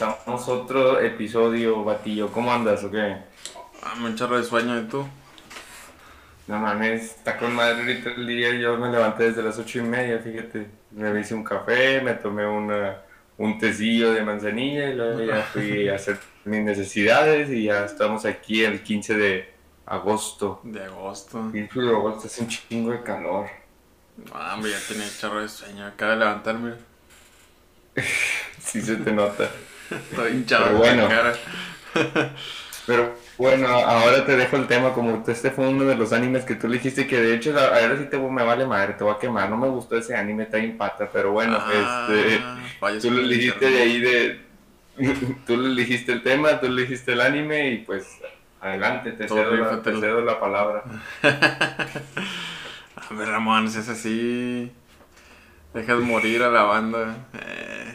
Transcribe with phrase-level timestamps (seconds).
[0.00, 2.30] Empezamos otro episodio, Batillo.
[2.30, 3.16] ¿Cómo andas o qué?
[3.82, 5.04] Ah, me chorro de sueño, ¿y tú?
[6.46, 8.54] No mames, está con madre ahorita el día.
[8.54, 10.68] Yo me levanté desde las ocho y media, fíjate.
[10.92, 13.02] Me hice un café, me tomé una,
[13.38, 18.24] un tecillo de manzanilla y luego ya fui a hacer mis necesidades y ya estamos
[18.24, 19.52] aquí el 15 de
[19.84, 20.60] agosto.
[20.62, 21.50] De agosto.
[21.50, 23.48] 15 de agosto hace un chingo de calor.
[24.32, 25.84] Hombre, ya tenía chorro de sueño.
[25.86, 26.74] Acaba de levantarme.
[28.60, 29.50] sí se te nota.
[29.90, 31.08] Estoy hinchado Pero la bueno.
[31.08, 31.34] cara.
[32.86, 36.54] Pero bueno, ahora te dejo el tema, como este fue uno de los animes que
[36.54, 39.18] tú le dijiste que de hecho ahora sí te me vale madre, te voy a
[39.18, 43.28] quemar, no me gustó ese anime, está bien pata, pero bueno, Ah, este, tú le
[43.36, 44.40] dijiste de ahí de,
[45.46, 48.08] tú le dijiste el tema, tú le dijiste el anime y pues
[48.60, 50.82] adelante, te cedo, la, te cedo la palabra.
[53.10, 54.72] A ver, Ramón, si es así.
[55.72, 57.16] Dejas morir a la banda.
[57.34, 57.94] Eh,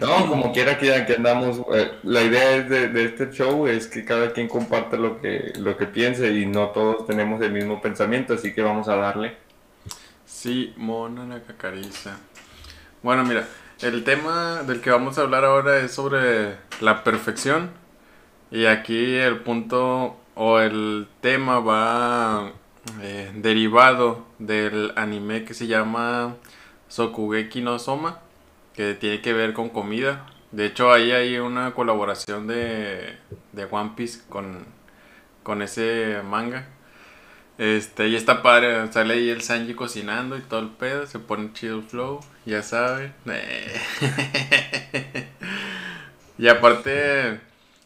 [0.00, 4.32] No, como quiera que, que andamos, eh, la idea de este show es que cada
[4.32, 8.52] quien comparte lo que, lo que piense y no todos tenemos el mismo pensamiento, así
[8.52, 9.36] que vamos a darle.
[10.24, 12.18] Sí, mona la cacariza.
[13.02, 13.46] Bueno, mira,
[13.80, 17.70] el tema del que vamos a hablar ahora es sobre la perfección.
[18.50, 22.52] Y aquí el punto o el tema va
[23.02, 26.36] eh, derivado del anime que se llama
[26.88, 28.20] Sokugeki no Soma,
[28.76, 30.26] que tiene que ver con comida.
[30.52, 33.16] De hecho, ahí hay una colaboración de,
[33.52, 34.66] de One Piece con,
[35.42, 36.68] con ese manga.
[37.58, 41.52] Este, y está padre, sale ahí el Sanji cocinando y todo el pedo, se pone
[41.54, 43.14] chido flow, ya saben.
[46.38, 47.40] Y aparte,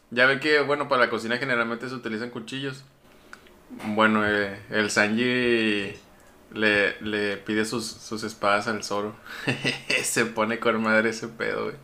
[0.09, 2.83] ya ve que, bueno, para la cocina generalmente se utilizan cuchillos.
[3.95, 5.93] Bueno, eh, el Sanji
[6.53, 9.15] le, le pide sus, sus espadas al Zoro.
[10.03, 11.75] se pone con madre ese pedo, güey.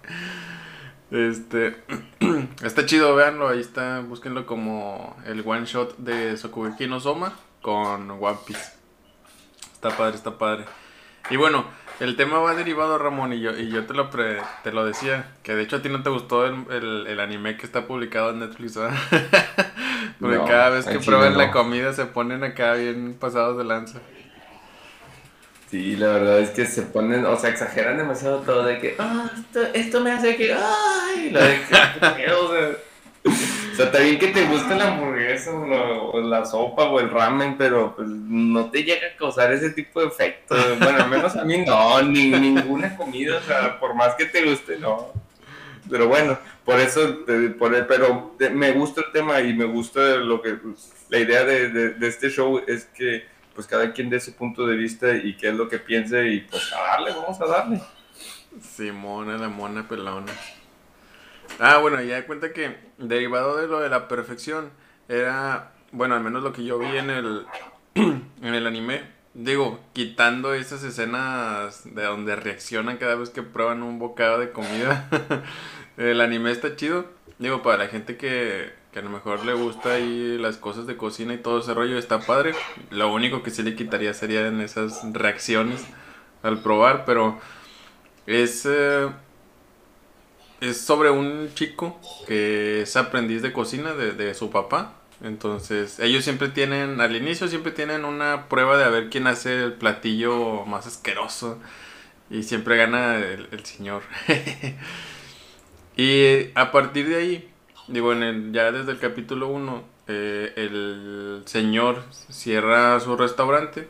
[1.10, 1.78] Este,
[2.64, 8.12] está chido, véanlo, ahí está, búsquenlo como el one shot de Sokugeki no Soma con
[8.12, 8.74] One Piece.
[9.74, 10.66] Está padre, está padre.
[11.30, 11.66] Y bueno,
[12.00, 15.32] el tema va derivado, Ramón, y yo, y yo te, lo pre- te lo decía,
[15.44, 18.32] que de hecho a ti no te gustó el, el- el anime que está publicado
[18.32, 18.98] en Netflix, ¿verdad?
[20.20, 21.52] Porque No, cada vez que prueban la no.
[21.54, 24.00] comida se ponen acá bien pasados de lanza.
[25.70, 29.30] Sí, la verdad es que se ponen, o sea, exageran demasiado todo de que, ah,
[29.38, 31.60] esto, esto me hace que, ay, la de
[32.16, 32.70] que, o sea,
[33.26, 37.58] o sea, está bien que te guste la hamburguesa o la, sopa o el ramen,
[37.58, 40.58] pero pues no te llega a causar ese tipo de efectos.
[40.80, 44.46] Bueno, al menos a mí no, ni ninguna comida, o sea, por más que te
[44.46, 45.12] guste, no.
[45.90, 47.20] Pero bueno, por eso,
[47.60, 51.44] por el- pero me gusta el tema y me gusta lo que, pues, la idea
[51.44, 53.26] de, de- de este show es que
[53.58, 56.42] pues cada quien dé su punto de vista y qué es lo que piense y
[56.42, 57.82] pues a darle, vamos a darle.
[58.62, 60.32] Simona, la mona pelona.
[61.60, 64.70] Ah, bueno, ya de cuenta que derivado de lo de la perfección
[65.10, 67.48] era, bueno, al menos lo que yo vi en el
[67.96, 69.02] en el anime,
[69.34, 75.10] digo, quitando esas escenas de donde reaccionan cada vez que prueban un bocado de comida.
[75.98, 77.08] el anime está chido,
[77.40, 80.98] digo, para la gente que, que a lo mejor le gusta ahí las cosas de
[80.98, 82.56] cocina y todo ese rollo está padre.
[82.90, 85.86] Lo único que sí le quitaría serían esas reacciones
[86.42, 87.40] al probar, pero
[88.26, 89.08] es, eh,
[90.62, 94.96] es sobre un chico que es aprendiz de cocina de, de su papá.
[95.22, 99.64] Entonces, ellos siempre tienen, al inicio siempre tienen una prueba de a ver quién hace
[99.64, 101.60] el platillo más asqueroso.
[102.32, 104.02] Y siempre gana el, el señor.
[105.96, 107.52] y a partir de ahí,
[107.88, 113.90] digo, en el, ya desde el capítulo 1, el señor cierra su restaurante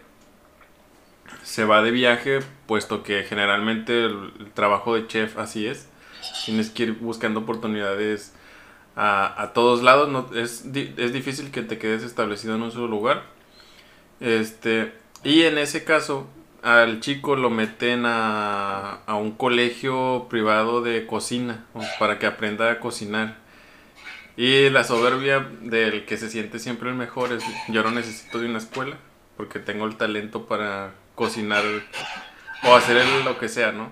[1.48, 5.88] se va de viaje, puesto que generalmente el, trabajo de chef así es.
[6.46, 8.34] Tienes que ir buscando oportunidades
[8.96, 10.10] a, a todos lados.
[10.10, 13.24] No, es, es difícil que te quedes establecido en un solo lugar.
[14.20, 14.92] Este,
[15.24, 16.28] y en ese caso,
[16.64, 21.66] al chico lo meten a, a un colegio privado de cocina
[21.98, 23.38] para que aprenda a cocinar.
[24.38, 28.48] Y la soberbia del que se siente siempre el mejor es, yo no necesito de
[28.48, 28.98] una escuela
[29.36, 31.64] porque tengo el talento para cocinar
[32.64, 33.92] o hacer lo que sea, ¿no?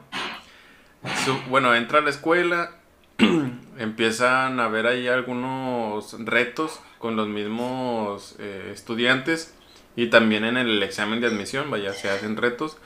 [1.50, 2.76] Bueno, entra a la escuela,
[3.78, 9.56] empiezan a ver ahí algunos retos con los mismos eh, estudiantes
[9.96, 12.78] y también en el examen de admisión, vaya, se hacen retos.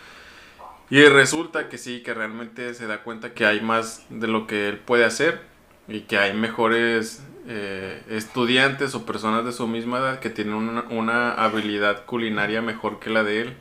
[0.90, 4.70] Y resulta que sí, que realmente se da cuenta que hay más de lo que
[4.70, 5.42] él puede hacer
[5.88, 10.84] y que hay mejores eh, estudiantes o personas de su misma edad que tienen una,
[10.92, 13.58] una habilidad culinaria mejor que la de él.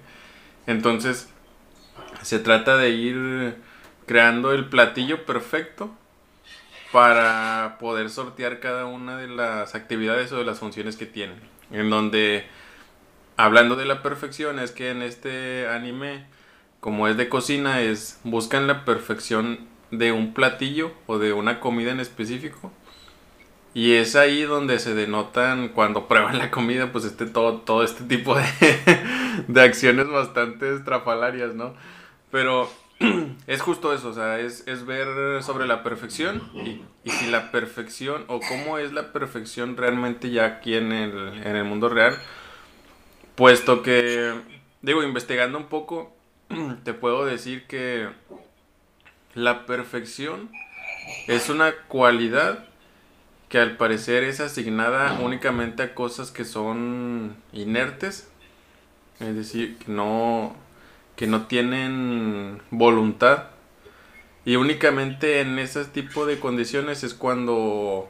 [0.67, 1.31] Entonces,
[2.21, 3.57] se trata de ir
[4.05, 5.91] creando el platillo perfecto
[6.93, 11.41] para poder sortear cada una de las actividades o de las funciones que tienen.
[11.71, 12.47] En donde,
[13.39, 16.27] hablando de la perfección, es que en este anime,
[16.81, 21.91] como es de cocina, es buscan la perfección de un platillo o de una comida
[21.91, 22.71] en específico.
[23.75, 28.05] Y es ahí donde se denotan cuando prueban la comida, pues este todo, todo este
[28.05, 28.45] tipo de,
[29.49, 31.75] de acciones bastante estrafalarias, ¿no?
[32.31, 32.69] Pero
[33.47, 38.41] es justo eso, o sea, es, ver sobre la perfección y, si la perfección o
[38.41, 42.19] cómo es la perfección realmente ya aquí en el, en el mundo real,
[43.35, 44.35] puesto que,
[44.83, 46.15] digo, investigando un poco,
[46.85, 48.09] te puedo decir que
[49.35, 50.51] la perfección
[51.29, 52.68] es una cualidad
[53.49, 58.29] que al parecer es asignada únicamente a cosas que son inertes,
[59.21, 60.55] es decir, que no
[61.19, 63.47] que no tienen voluntad.
[64.45, 68.09] Y únicamente en ese tipo de condiciones es cuando,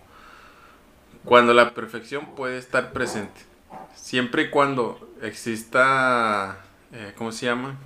[1.25, 3.41] cuando la perfección puede estar presente.
[3.95, 6.59] Siempre y cuando exista,
[6.93, 7.77] eh, ¿cómo se llama?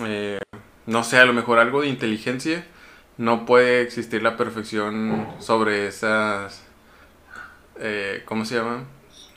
[0.00, 0.40] Eh,
[0.84, 2.66] no sé, a lo mejor algo de inteligencia,
[3.18, 6.62] no puede existir la perfección sobre esas,
[7.78, 8.84] eh, ¿cómo se llama?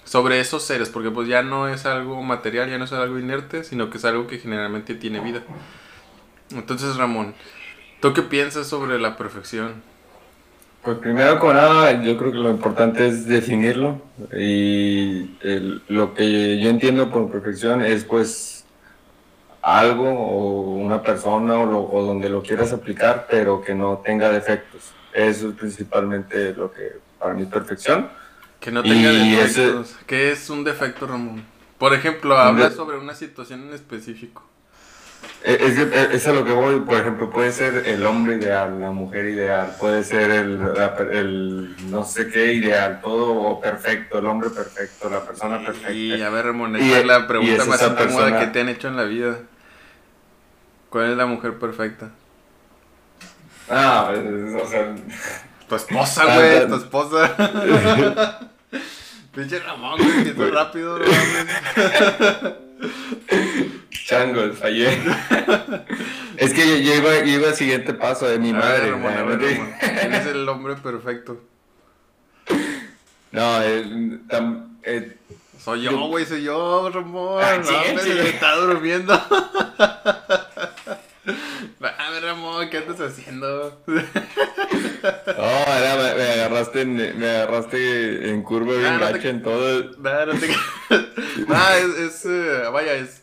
[0.09, 3.63] sobre esos seres, porque pues ya no es algo material, ya no es algo inerte,
[3.63, 5.43] sino que es algo que generalmente tiene vida.
[6.49, 7.35] Entonces, Ramón,
[8.01, 9.83] ¿tú qué piensas sobre la perfección?
[10.81, 14.01] Pues primero con nada, yo creo que lo importante es definirlo
[14.35, 15.29] y
[15.89, 18.58] lo que yo entiendo por perfección es pues
[19.61, 24.93] algo o una persona o, o donde lo quieras aplicar, pero que no tenga defectos.
[25.13, 28.09] Eso es principalmente lo que para mí es perfección
[28.59, 29.95] que no tenga defectos.
[30.05, 31.43] ¿Qué es un defecto, Ramón?
[31.77, 34.43] Por ejemplo, habla sobre una situación en específico.
[35.43, 38.35] Eh, es, es, eh, es, a lo que voy, por ejemplo, puede ser el hombre
[38.35, 40.59] ideal, la mujer ideal, puede ser el,
[41.11, 45.91] el no sé qué ideal, todo perfecto, el hombre perfecto, la persona perfecta.
[45.91, 49.03] Y a ver, Ramón, es la pregunta más incómoda que te han hecho en la
[49.03, 49.39] vida.
[50.89, 52.09] ¿Cuál es la mujer perfecta?
[53.69, 54.95] Ah, o sea...
[55.69, 57.35] Tu esposa, güey, tu esposa.
[59.35, 61.05] Pinche Ramón, güey, que es rápido, no
[64.09, 64.87] Changos, fallé.
[66.37, 68.91] es que yo, iba, iba al siguiente paso de mi madre.
[69.79, 71.39] ¿Quién es el hombre perfecto?
[73.31, 74.21] No, el,
[74.81, 75.15] eh,
[75.63, 77.43] soy yo, güey, soy yo, Ramón.
[77.43, 79.13] Ah, no, me está durmiendo.
[81.81, 83.79] A Ramón, ¿qué andas haciendo?
[83.85, 84.03] No,
[85.03, 89.83] era, me, agarraste en, me agarraste en curva bien ah, gacha en todo.
[89.97, 90.47] No, no te...
[91.47, 93.18] no, es, es eh, vaya, es,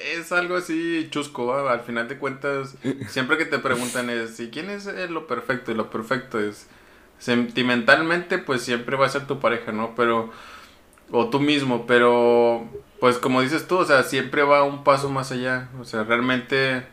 [0.00, 2.76] es algo así chusco, al final de cuentas,
[3.08, 5.70] siempre que te preguntan es, ¿y quién es lo perfecto?
[5.70, 6.66] Y lo perfecto es,
[7.18, 9.94] sentimentalmente, pues siempre va a ser tu pareja, ¿no?
[9.94, 10.30] Pero,
[11.10, 12.68] o tú mismo, pero,
[12.98, 16.86] pues como dices tú, o sea, siempre va un paso más allá, o sea, realmente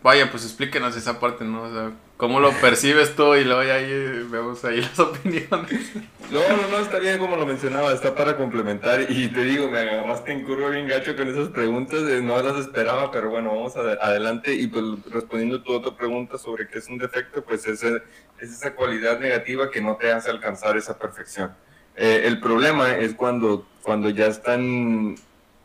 [0.00, 1.62] Vaya, pues explíquenos esa parte, ¿no?
[1.62, 3.34] O sea, ¿cómo lo percibes tú?
[3.34, 5.92] Y luego ahí vemos ahí las opiniones.
[6.30, 9.06] No, no, no, está bien como lo mencionaba, está para complementar.
[9.08, 12.56] Y te digo, me agarraste en curva bien gacho con esas preguntas, eh, no las
[12.58, 14.54] esperaba, pero bueno, vamos adelante.
[14.54, 18.02] Y pues respondiendo tu otra pregunta sobre qué es un defecto, pues es, es
[18.40, 21.52] esa cualidad negativa que no te hace alcanzar esa perfección.
[21.96, 25.16] Eh, el problema es cuando, cuando ya están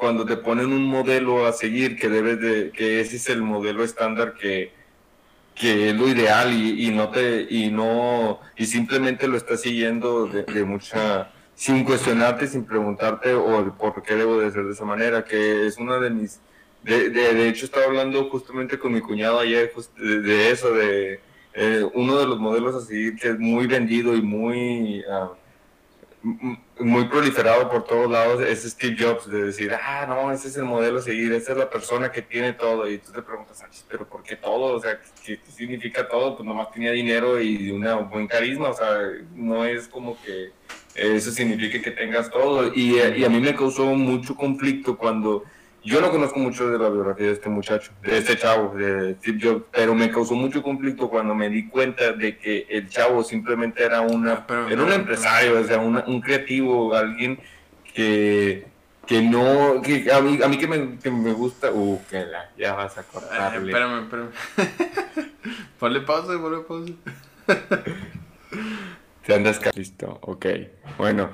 [0.04, 3.86] cuando te ponen un modelo a seguir que debes de, que ese es el modelo
[3.86, 4.74] estándar que,
[5.56, 10.28] que es lo ideal y, y, no te, y no, y simplemente lo estás siguiendo
[10.28, 15.24] de, mucha, sin cuestionarte, sin preguntarte o por qué debo de ser de esa manera,
[15.24, 16.42] que es una de mis,
[16.84, 21.22] de, de, hecho estaba hablando justamente con mi cuñado ayer de, eso, de
[21.54, 25.02] eh, uno de los modelos a seguir que es muy vendido y muy...
[25.10, 25.32] Ah,
[26.80, 30.64] muy proliferado por todos lados es Steve Jobs, de decir, ah, no, ese es el
[30.64, 32.90] modelo a seguir, esa es la persona que tiene todo.
[32.90, 34.76] Y tú te preguntas, pero ¿por qué todo?
[34.76, 36.36] O sea, ¿qué, significa todo?
[36.36, 39.00] Pues nomás tenía dinero y un buen carisma, o sea,
[39.36, 40.52] no es como que
[40.96, 42.74] eso signifique que tengas todo.
[42.74, 45.44] Y, y a mí me causó mucho conflicto cuando
[45.84, 49.40] yo no conozco mucho de la biografía de este muchacho, de este chavo, de Steve
[49.42, 53.84] Jobs, pero me causó mucho conflicto cuando me di cuenta de que el chavo simplemente
[53.84, 57.40] era una era un empresario, o sea, un creativo, alguien
[57.94, 58.66] que,
[59.06, 62.50] que no, que a mí, a mí que, me, que me gusta, uh, que la,
[62.58, 63.72] ya vas a cortarle.
[63.72, 65.32] espérame, espérame.
[65.80, 66.94] ponle pausa, ponle pausa.
[69.26, 70.46] Te andas listo, ok.
[70.98, 71.30] Bueno,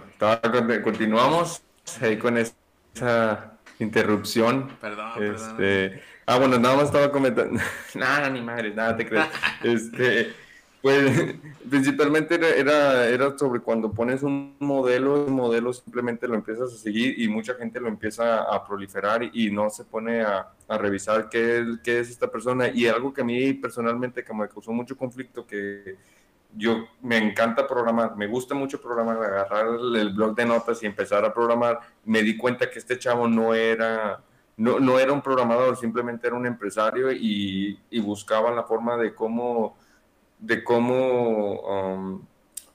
[0.83, 1.61] continuamos
[2.01, 4.69] ahí con esa interrupción.
[4.79, 7.59] Perdón, este, Ah, bueno, nada más estaba comentando.
[7.95, 9.25] nada, ni madre, nada te crees.
[9.63, 10.31] este,
[10.79, 11.35] Pues
[11.67, 17.19] principalmente era, era, sobre cuando pones un modelo, un modelo simplemente lo empiezas a seguir
[17.19, 21.65] y mucha gente lo empieza a proliferar y, no se pone a, a revisar qué,
[21.83, 22.69] qué, es esta persona.
[22.69, 25.97] Y algo que a mí personalmente que me causó mucho conflicto, que
[26.55, 31.23] yo me encanta programar, me gusta mucho programar, agarrar el blog de notas y empezar
[31.25, 34.23] a programar, me di cuenta que este chavo no era...
[34.57, 39.77] No, no era un programador, simplemente era un empresario y, buscaba la forma de cómo
[40.37, 42.25] de cómo um,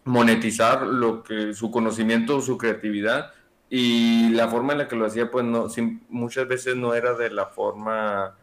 [0.05, 3.33] monetizar lo que su conocimiento, su creatividad
[3.69, 5.67] y la forma en la que lo hacía, pues no,
[6.09, 8.37] muchas veces no era de la forma,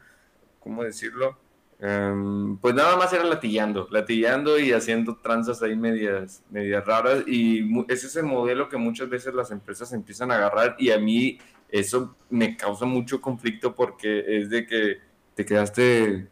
[0.59, 1.37] ¿cómo decirlo?
[1.81, 7.67] Um, pues nada más era latillando, latillando y haciendo tranzas ahí medias, medias raras y
[7.91, 11.39] ese es el modelo que muchas veces las empresas empiezan a agarrar y a mí
[11.69, 14.97] eso me causa mucho conflicto porque es de que
[15.33, 16.27] te quedaste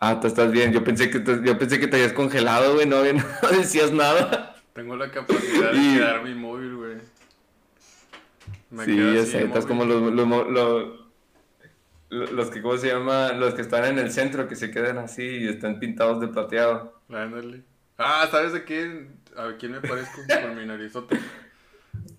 [0.00, 0.72] Ah, tú estás bien.
[0.72, 2.86] Yo pensé que te, yo pensé que te habías congelado, güey.
[2.86, 3.02] No,
[3.42, 4.54] no decías nada.
[4.72, 6.96] Tengo la capacidad de quedarme inmóvil, güey.
[8.84, 9.42] sí, ya sé.
[9.44, 11.07] Estás como los, los, los,
[12.08, 13.32] que, ¿cómo se llama?
[13.32, 17.00] Los que están en el centro, que se quedan así y están pintados de plateado.
[17.12, 17.62] Ándale.
[17.98, 19.16] Ah, ¿sabes de quién?
[19.36, 21.18] ¿A quién me parezco por mi narizote?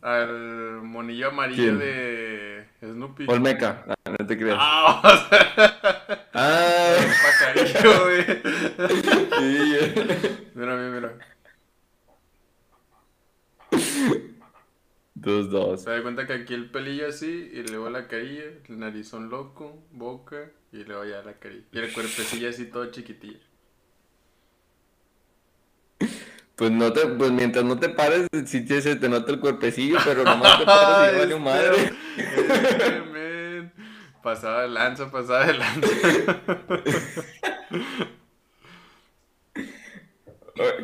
[0.02, 3.26] Al monillo amarillo de Snoopy.
[3.28, 4.58] Olmeca, no, no te creas.
[4.60, 5.02] Ah,
[6.34, 8.26] Ah, pajarillo, güey.
[10.56, 11.14] Mira, mira, mira.
[15.22, 15.84] Dos, dos.
[15.84, 19.84] Se da cuenta que aquí el pelillo así, y luego la carilla, el narizón loco,
[19.92, 21.66] boca, y luego ya la carilla.
[21.74, 23.40] Y el cuerpecillo así todo chiquitillo.
[26.56, 30.24] Pues no te, pues mientras no te pares, sí se te nota el cuerpecillo, pero
[30.30, 31.94] nomás te pares y vale madre.
[34.24, 35.90] Pasada de lanza, pasada de lanza.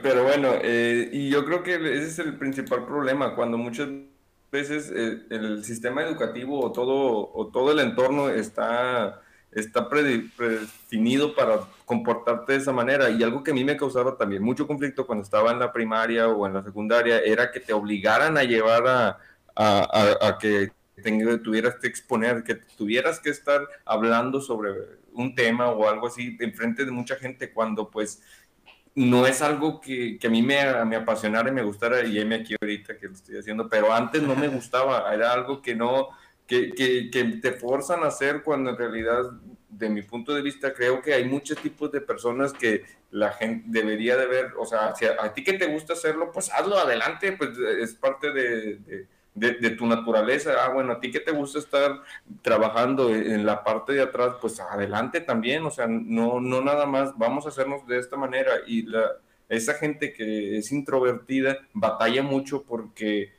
[0.02, 3.90] Pero bueno, eh, y yo creo que ese es el principal problema, cuando muchas
[4.52, 9.22] veces eh, el sistema educativo o todo, o todo el entorno está,
[9.52, 13.10] está predefinido para comportarte de esa manera.
[13.10, 16.28] Y algo que a mí me causaba también mucho conflicto cuando estaba en la primaria
[16.28, 19.20] o en la secundaria era que te obligaran a llevar a,
[19.56, 20.72] a, que
[21.44, 24.72] tuvieras que exponer, que tuvieras que estar hablando sobre
[25.14, 28.22] un tema o algo así en frente de mucha gente cuando pues
[28.96, 32.36] no es algo que, que a mí me, me, apasionara y me gustara y me
[32.36, 36.10] aquí ahorita que lo estoy haciendo, pero antes no me gustaba, era algo que no,
[36.48, 39.24] que, que, que te forzan a hacer cuando en realidad
[39.78, 43.66] de mi punto de vista, creo que hay muchos tipos de personas que la gente
[43.68, 47.34] debería de ver, o sea, si a, ti que te gusta hacerlo, pues hazlo adelante,
[47.34, 49.08] pues es parte de, de,
[49.78, 50.54] tu naturaleza.
[50.64, 52.02] Ah, bueno, a ti que te gusta estar
[52.42, 57.18] trabajando en la parte de atrás, pues adelante también, o sea, no, no nada más,
[57.18, 58.52] vamos a hacernos de esta manera.
[58.66, 59.12] Y la,
[59.50, 63.34] esa gente que es introvertida batalla mucho porque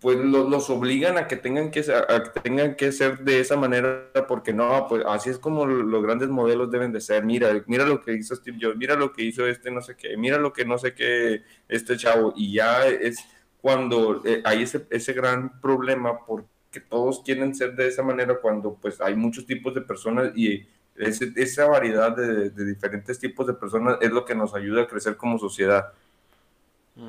[0.00, 4.10] pues los obligan a que tengan que, a que tengan que ser de esa manera
[4.28, 7.24] porque no, pues así es como los grandes modelos deben de ser.
[7.24, 10.18] Mira, mira lo que hizo Steve Jobs, mira lo que hizo este no sé qué,
[10.18, 13.16] mira lo que no sé qué este chavo y ya es
[13.64, 18.74] cuando eh, hay ese, ese gran problema porque todos quieren ser de esa manera cuando
[18.74, 20.66] pues hay muchos tipos de personas y
[20.96, 25.38] esa variedad de, diferentes tipos de personas es lo que nos ayuda a crecer como
[25.38, 25.94] sociedad.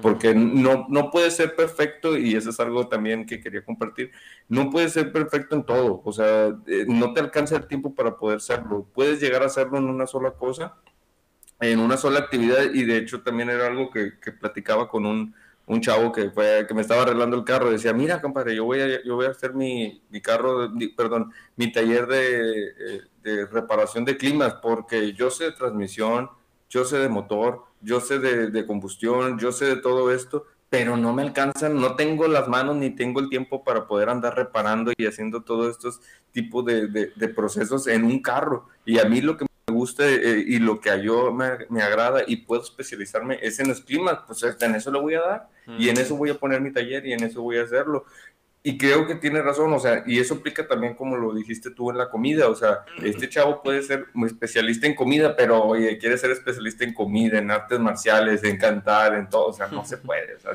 [0.02, 4.12] Porque no, no puede ser perfecto, y eso es algo también que quería compartir,
[4.48, 8.16] no puede ser perfecto en todo, o sea, eh, no te alcanza el tiempo para
[8.16, 10.74] poder serlo, puedes llegar a hacerlo en una sola cosa,
[11.60, 15.36] en una sola actividad, y de hecho también era algo que, que platicaba con un,
[15.67, 18.81] un chavo que fue que me estaba arreglando el carro decía mira compadre yo voy
[18.81, 24.05] a yo voy a hacer mi, mi carro perdón mi taller de, eh, de, reparación
[24.05, 26.29] de climas porque yo sé de transmisión
[26.69, 30.98] yo sé de motor yo sé de, de, combustión yo sé de todo esto pero
[30.98, 34.91] no me alcanzan no tengo las manos ni tengo el tiempo para poder andar reparando
[34.95, 39.38] y haciendo todos estos tipos de, de procesos en un carro y a mí lo
[39.38, 39.45] que
[39.86, 43.68] gusta eh, y lo que a yo me, me, agrada y puedo especializarme es en
[43.68, 46.60] los climas, pues en eso lo voy a dar y en eso voy a poner
[46.60, 48.06] mi taller y en eso voy a hacerlo.
[48.67, 51.91] Y creo que tiene razón, o sea, y eso aplica también como lo dijiste tú
[51.91, 56.00] en la comida, o sea, este chavo puede ser muy especialista en comida, pero oye,
[56.00, 59.86] quiere ser especialista en comida, en artes marciales, en cantar, en todo, o sea, no
[59.86, 60.53] se puede, o sea,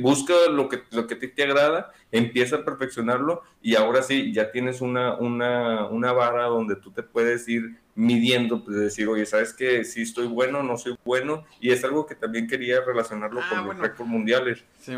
[0.00, 4.52] busca lo que, lo que te, te agrada, empieza a perfeccionarlo y ahora sí, ya
[4.52, 9.52] tienes una, una, una vara donde tú te puedes ir midiendo, pues decir, oye, ¿sabes
[9.52, 13.48] que Si estoy bueno, no soy bueno, y es algo que también quería relacionarlo ah,
[13.50, 14.64] con los récords mundiales.
[14.78, 14.92] Sí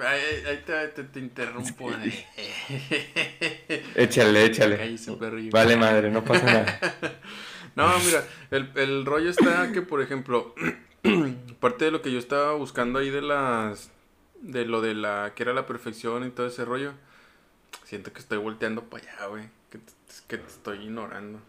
[0.00, 1.90] Ahí, te, te, interrumpo.
[3.94, 4.96] échale, échale.
[5.50, 6.78] Vale, madre, no pasa nada.
[7.74, 10.54] No, mira, el, el rollo está que, por ejemplo,
[11.60, 13.90] parte de lo que yo estaba buscando ahí de las.
[14.42, 15.32] de lo de la.
[15.34, 16.92] que era la perfección y todo ese rollo.
[17.84, 19.44] Siento que estoy volteando para allá, güey.
[19.70, 19.92] Que, te-
[20.28, 21.40] que te estoy ignorando.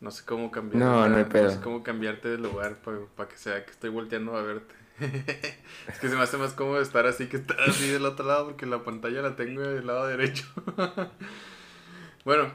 [0.00, 0.82] No sé cómo cambiar.
[0.82, 1.50] No, no hay pedo.
[1.50, 2.76] sé cómo cambiarte de lugar
[3.14, 4.74] para que sea que estoy volteando a verte.
[5.00, 8.46] Es que se me hace más cómodo estar así que estar así del otro lado
[8.46, 10.44] porque la pantalla la tengo del lado derecho.
[12.24, 12.52] bueno,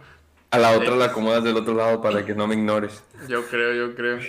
[0.52, 3.04] A la otra la acomodas del otro lado para que no me ignores.
[3.28, 4.20] yo creo, yo creo.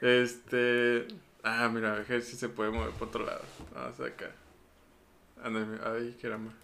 [0.00, 1.06] Este.
[1.44, 3.42] Ah, mira, a ver si se puede mover por otro lado.
[3.74, 4.30] Vamos acá.
[5.42, 6.54] Ándale, ay, más.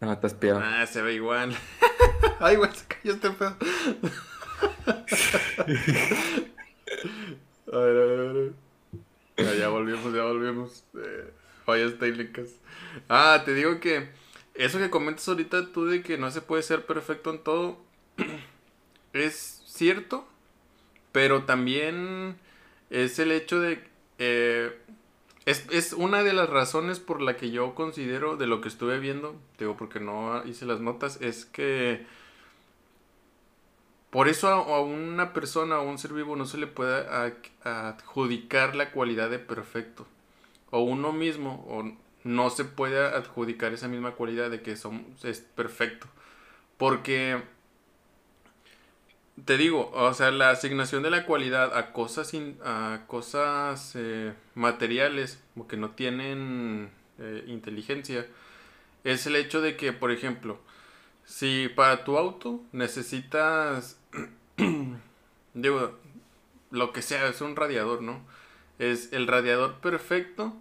[0.00, 0.62] No, estás peor.
[0.64, 1.56] Ah, se ve igual.
[2.40, 3.56] Ay, güey, se cayó este pedo.
[7.72, 8.52] A ver, a ver, a ver.
[9.36, 10.84] Ya, volvimos, ya volvimos.
[10.96, 11.30] Eh,
[11.64, 12.50] fallas técnicas.
[13.08, 14.08] Ah, te digo que
[14.54, 17.78] eso que comentas ahorita tú de que no se puede ser perfecto en todo
[19.12, 20.26] es cierto,
[21.12, 22.36] pero también
[22.90, 23.82] es el hecho de...
[24.18, 24.76] eh,
[25.46, 28.98] es, es una de las razones por la que yo considero de lo que estuve
[28.98, 32.06] viendo, digo porque no hice las notas, es que
[34.14, 37.04] por eso a, una persona o a un ser vivo no se le puede
[37.64, 40.06] adjudicar la cualidad de perfecto.
[40.70, 46.06] O uno mismo no se puede adjudicar esa misma cualidad de que son, es perfecto.
[46.76, 47.42] Porque
[49.44, 52.32] te digo, o sea, la asignación de la cualidad a cosas,
[52.64, 58.28] a cosas eh, materiales o que no tienen eh, inteligencia
[59.02, 60.60] es el hecho de que, por ejemplo,
[61.24, 63.98] si para tu auto necesitas,
[65.54, 65.98] digo,
[66.70, 68.20] lo que sea, es un radiador, ¿no?
[68.78, 70.54] Es el radiador perfecto,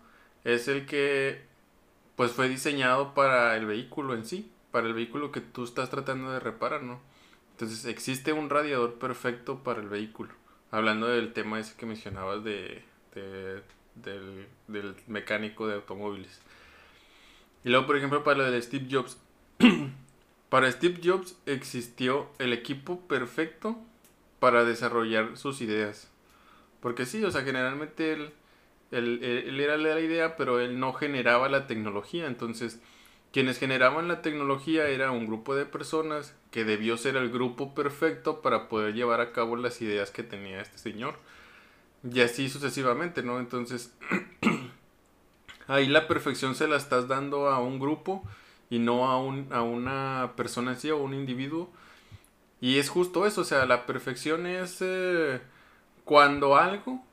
[0.44, 1.42] es el que
[2.16, 6.32] pues fue diseñado para el vehículo en sí, para el vehículo que tú estás tratando
[6.32, 7.02] de reparar, ¿no?
[7.52, 10.32] Entonces existe un radiador perfecto para el vehículo.
[10.72, 12.84] Hablando del tema ese que mencionabas de,
[13.16, 13.62] de-
[13.96, 16.42] del, del mecánico de automóviles.
[17.64, 19.18] Y luego, por ejemplo, para lo de Steve Jobs.
[20.54, 23.76] para Steve Jobs existió el equipo perfecto
[24.40, 26.12] para desarrollar sus ideas.
[26.80, 28.34] Porque sí, o sea, generalmente él,
[28.92, 32.28] él, él era la idea, pero él no generaba la tecnología.
[32.28, 32.80] Entonces,
[33.32, 38.44] quienes generaban la tecnología era un grupo de personas que debió ser el grupo perfecto
[38.44, 41.16] para poder llevar a cabo las ideas que tenía este señor.
[42.04, 43.40] Y así sucesivamente, ¿no?
[43.40, 43.92] Entonces,
[45.68, 48.24] ahí la perfección se la estás dando a un grupo
[48.70, 51.70] y no a, un, a una persona en sí o un individuo.
[52.62, 55.42] Y es justo eso, o sea, la perfección es eh,
[56.06, 57.04] cuando algo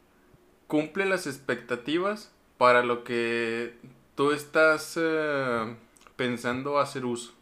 [0.68, 3.74] cumple las expectativas para lo que
[4.14, 5.76] tú estás eh,
[6.16, 7.32] pensando hacer uso.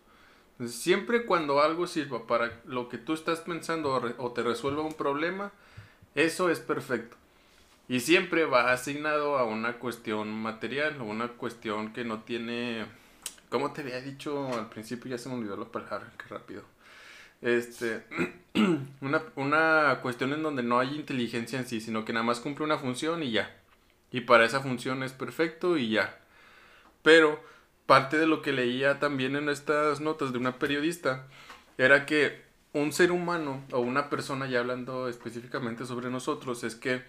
[0.66, 4.82] Siempre cuando algo sirva para lo que tú estás pensando o, re- o te resuelva
[4.82, 5.52] un problema,
[6.14, 7.16] eso es perfecto.
[7.88, 12.86] Y siempre va asignado a una cuestión material o una cuestión que no tiene...
[13.48, 16.62] Como te había dicho al principio, ya se me olvidó la palabra, qué rápido.
[17.40, 18.04] Este,
[19.00, 22.64] una, una cuestión en donde no hay inteligencia en sí, sino que nada más cumple
[22.64, 23.56] una función y ya.
[24.10, 26.18] Y para esa función es perfecto y ya.
[27.02, 27.42] Pero
[27.86, 31.26] parte de lo que leía también en estas notas de una periodista
[31.78, 37.02] era que un ser humano o una persona, ya hablando específicamente sobre nosotros, es que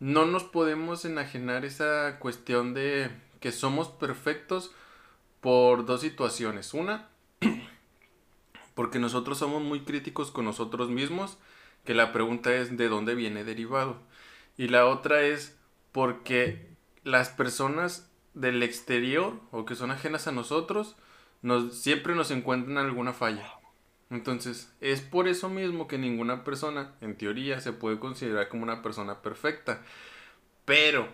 [0.00, 4.72] no nos podemos enajenar esa cuestión de que somos perfectos
[5.42, 6.72] por dos situaciones.
[6.72, 7.10] Una,
[8.74, 11.36] porque nosotros somos muy críticos con nosotros mismos,
[11.84, 14.00] que la pregunta es de dónde viene derivado.
[14.56, 15.58] Y la otra es
[15.90, 16.70] porque
[17.04, 20.96] las personas del exterior o que son ajenas a nosotros
[21.42, 23.58] nos, siempre nos encuentran alguna falla.
[24.10, 28.80] Entonces, es por eso mismo que ninguna persona, en teoría, se puede considerar como una
[28.82, 29.82] persona perfecta.
[30.64, 31.08] Pero,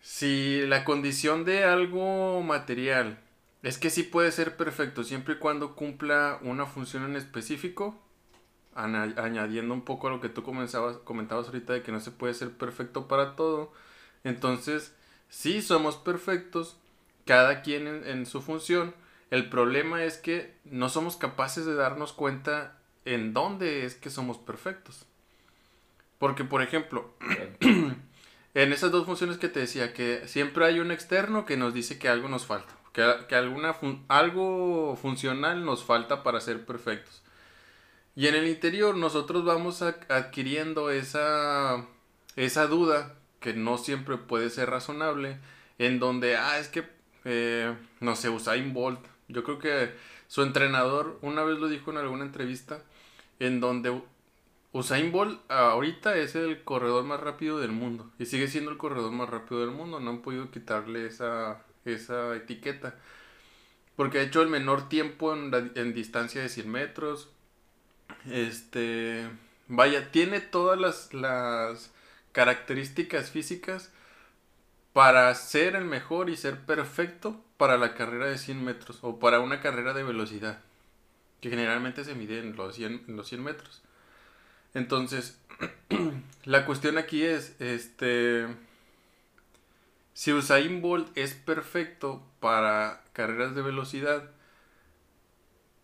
[0.00, 3.21] si la condición de algo material
[3.62, 8.00] es que sí puede ser perfecto siempre y cuando cumpla una función en específico,
[8.74, 12.34] añadiendo un poco a lo que tú comenzabas, comentabas ahorita de que no se puede
[12.34, 13.72] ser perfecto para todo,
[14.24, 14.94] entonces
[15.28, 16.76] sí somos perfectos,
[17.26, 18.94] cada quien en, en su función.
[19.30, 24.38] El problema es que no somos capaces de darnos cuenta en dónde es que somos
[24.38, 25.06] perfectos.
[26.18, 27.10] Porque, por ejemplo,
[28.54, 31.98] en esas dos funciones que te decía, que siempre hay un externo que nos dice
[31.98, 33.76] que algo nos falta, que, que alguna
[34.08, 37.22] algo funcional nos falta para ser perfectos.
[38.14, 41.86] Y en el interior nosotros vamos adquiriendo esa,
[42.36, 45.38] esa duda, que no siempre puede ser razonable,
[45.78, 46.84] en donde, ah, es que,
[47.24, 49.94] eh, no sé, Usain Bolt, yo creo que
[50.28, 52.82] su entrenador una vez lo dijo en alguna entrevista,
[53.38, 54.02] en donde
[54.72, 58.10] Usain Bolt ahorita es el corredor más rápido del mundo.
[58.18, 60.00] Y sigue siendo el corredor más rápido del mundo.
[60.00, 62.94] No han podido quitarle esa, esa etiqueta.
[63.96, 67.28] Porque ha hecho el menor tiempo en, en distancia de 100 metros.
[68.30, 69.28] Este.
[69.68, 71.92] Vaya, tiene todas las, las
[72.32, 73.90] características físicas
[74.92, 79.40] para ser el mejor y ser perfecto para la carrera de 100 metros o para
[79.40, 80.60] una carrera de velocidad,
[81.40, 83.82] que generalmente se mide en los 100, en los 100 metros.
[84.74, 85.38] Entonces,
[86.44, 88.46] la cuestión aquí es, este,
[90.14, 94.30] si Usain Bolt es perfecto para carreras de velocidad,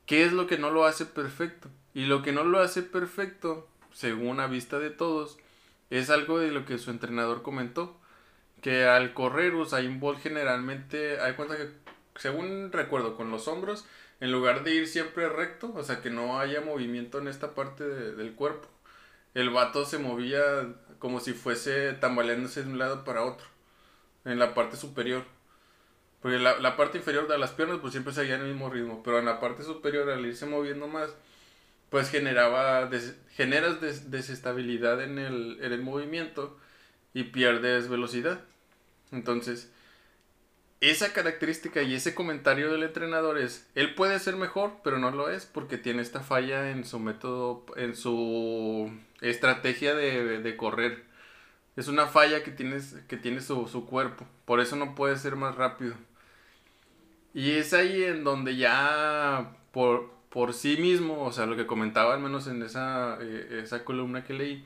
[0.06, 1.68] ¿qué es lo que no lo hace perfecto?
[1.94, 5.38] Y lo que no lo hace perfecto, según a vista de todos,
[5.90, 7.98] es algo de lo que su entrenador comentó
[8.60, 11.68] que al correr Usain Bolt generalmente hay cuenta que
[12.16, 13.86] según recuerdo con los hombros
[14.20, 17.84] en lugar de ir siempre recto o sea que no haya movimiento en esta parte
[17.84, 18.68] del cuerpo
[19.34, 20.42] el vato se movía
[20.98, 23.46] como si fuese tambaleándose de un lado para otro
[24.24, 25.24] en la parte superior
[26.20, 29.18] porque la, parte inferior de las piernas pues siempre seguía en el mismo ritmo pero
[29.18, 31.10] en la parte superior al irse moviendo más
[31.90, 32.90] pues generaba
[33.34, 36.58] generas desestabilidad en el, en el movimiento
[37.14, 38.40] y pierdes velocidad.
[39.10, 39.70] Entonces,
[40.80, 45.30] esa característica y ese comentario del entrenador es, él puede ser mejor, pero no lo
[45.30, 51.07] es porque tiene esta falla en su método, en su estrategia de, correr.
[51.78, 55.36] Es una falla que, tienes, que tiene su, su, cuerpo, por eso no puede ser
[55.36, 55.94] más rápido.
[57.32, 62.14] Y es ahí en donde ya por, por sí mismo, o sea, lo que comentaba
[62.14, 64.64] al menos en esa, eh, esa columna que leí,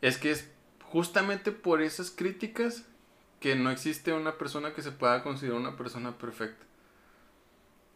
[0.00, 0.50] es que es
[0.84, 2.86] justamente por esas críticas
[3.38, 6.64] que no existe una persona que se pueda considerar una persona perfecta.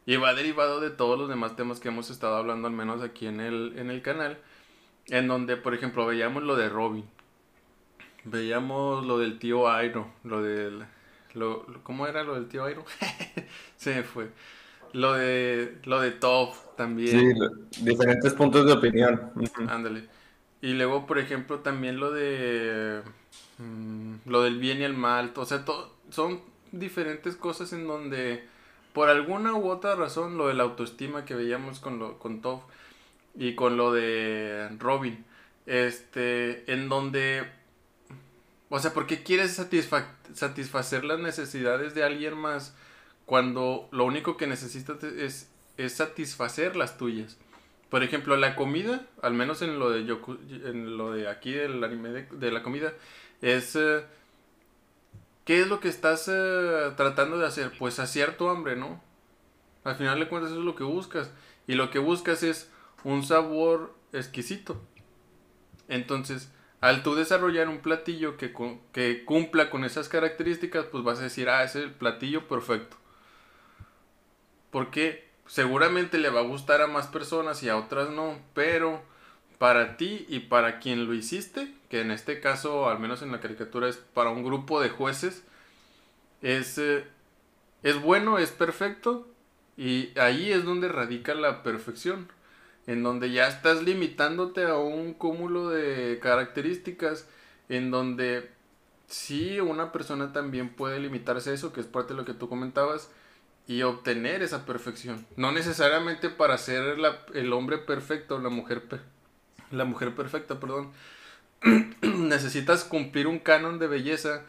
[0.04, 3.26] Y va derivado de todos los demás temas que hemos estado hablando, al menos aquí
[3.26, 4.36] en el, en el canal,
[5.06, 7.08] en donde, por ejemplo, veíamos lo de Robin,
[8.24, 10.84] veíamos lo del tío Airo, lo del...
[11.34, 12.84] Lo, ¿Cómo era lo del tío Airo?
[13.76, 14.30] Se me fue.
[14.92, 17.36] Lo de, lo de Top también.
[17.70, 19.30] Sí, diferentes puntos de opinión.
[19.68, 20.08] Ándale.
[20.62, 23.02] Y luego, por ejemplo, también lo de.
[23.58, 25.32] Mm, lo del bien y el mal.
[25.36, 25.64] O sea,
[26.10, 26.40] son
[26.72, 28.44] diferentes cosas en donde,
[28.92, 32.62] por alguna u otra razón, lo de la autoestima que veíamos con, lo, con Toph
[33.36, 35.24] y con lo de Robin.
[35.66, 37.59] Este, en donde.
[38.70, 39.60] O sea, ¿por qué quieres
[40.32, 42.74] satisfacer las necesidades de alguien más
[43.26, 47.36] cuando lo único que necesitas es, es satisfacer las tuyas?
[47.90, 52.28] Por ejemplo, la comida, al menos en lo de en lo de aquí del anime
[52.30, 52.92] de, la comida,
[53.42, 54.04] es eh,
[55.44, 57.72] ¿qué es lo que estás eh, tratando de hacer?
[57.76, 59.02] Pues saciar tu hambre, ¿no?
[59.82, 61.32] Al final de cuentas eso es lo que buscas.
[61.66, 62.70] Y lo que buscas es
[63.02, 64.80] un sabor exquisito.
[65.88, 68.52] Entonces, al tú desarrollar un platillo que,
[69.24, 72.96] cumpla con esas características, pues vas a decir, ah, es el platillo perfecto.
[74.70, 75.30] ¿Por qué?
[75.50, 79.02] seguramente le va a gustar a más personas y a otras no, pero
[79.58, 83.40] para ti y para quien lo hiciste, que en este caso, al menos en la
[83.40, 85.42] caricatura, es para un grupo de jueces,
[86.40, 87.04] es, eh,
[87.82, 89.26] es bueno, es perfecto,
[89.76, 92.28] y ahí es donde radica la perfección,
[92.90, 97.24] en donde ya estás limitándote a un cúmulo de características,
[97.68, 98.50] en donde
[99.06, 102.48] sí una persona también puede limitarse a eso, que es parte de lo que tú
[102.48, 103.08] comentabas,
[103.68, 105.24] y obtener esa perfección.
[105.36, 106.98] No necesariamente para ser
[107.32, 108.82] el hombre perfecto, la mujer,
[109.70, 110.90] la mujer perfecta, perdón.
[112.02, 114.42] Necesitas cumplir un canon de belleza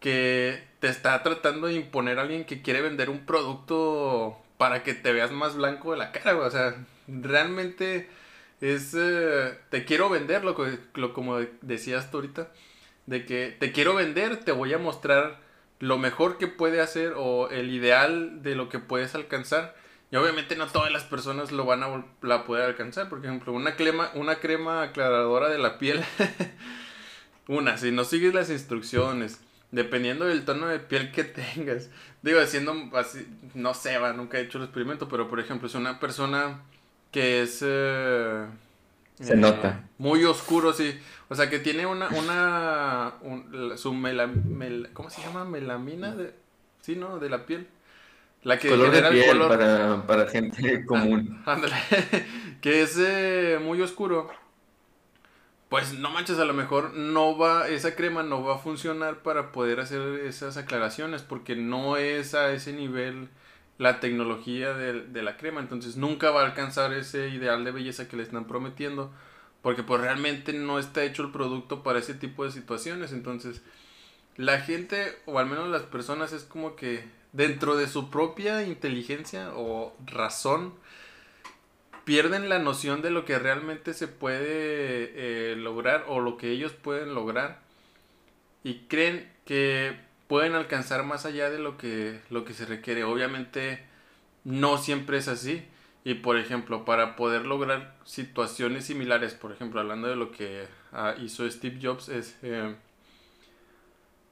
[0.00, 4.94] que te está tratando de imponer a alguien que quiere vender un producto para que
[4.94, 6.74] te veas más blanco de la cara, O sea,
[7.08, 8.08] realmente
[8.60, 8.94] es...
[8.96, 10.56] Eh, te quiero vender, lo,
[10.94, 12.48] lo, como decías tú ahorita,
[13.06, 15.40] de que te quiero vender, te voy a mostrar
[15.80, 19.74] lo mejor que puede hacer o el ideal de lo que puedes alcanzar.
[20.10, 23.08] Y obviamente no todas las personas lo van a la poder alcanzar.
[23.08, 26.04] Por ejemplo, una crema, una crema aclaradora de la piel.
[27.48, 29.40] una, si no sigues las instrucciones,
[29.72, 31.90] dependiendo del tono de piel que tengas.
[32.24, 35.76] Digo, haciendo así, no sé, va, nunca he hecho el experimento, pero por ejemplo, si
[35.76, 36.62] una persona
[37.10, 37.60] que es...
[37.62, 38.46] Eh,
[39.20, 39.84] se nota.
[39.98, 40.98] Muy oscuro, sí.
[41.28, 44.30] O sea, que tiene una, una, su mela,
[44.94, 45.44] ¿cómo se llama?
[45.44, 46.32] Melamina, de,
[46.80, 47.18] sí, ¿no?
[47.18, 47.68] De la piel.
[48.42, 51.42] La que color de piel Para, para, gente ah, común.
[51.44, 51.76] ándale,
[52.62, 54.30] que es eh, muy oscuro.
[55.68, 59.50] Pues no manches, a lo mejor no va, esa crema no va a funcionar para
[59.50, 63.28] poder hacer esas aclaraciones, porque no es a ese nivel
[63.78, 65.60] la tecnología de, de, la crema.
[65.60, 69.10] Entonces nunca va a alcanzar ese ideal de belleza que le están prometiendo.
[69.62, 73.12] porque pues realmente no está hecho el producto para ese tipo de situaciones.
[73.12, 73.62] Entonces,
[74.36, 79.52] la gente, o al menos las personas, es como que dentro de su propia inteligencia
[79.54, 80.74] o razón,
[82.04, 86.72] pierden la noción de lo que realmente se puede eh, lograr o lo que ellos
[86.72, 87.60] pueden lograr
[88.62, 93.04] y creen que pueden alcanzar más allá de lo que, lo que se requiere.
[93.04, 93.84] Obviamente
[94.44, 95.64] no siempre es así.
[96.04, 101.14] Y por ejemplo, para poder lograr situaciones similares, por ejemplo, hablando de lo que ah,
[101.18, 102.74] hizo Steve Jobs, es eh,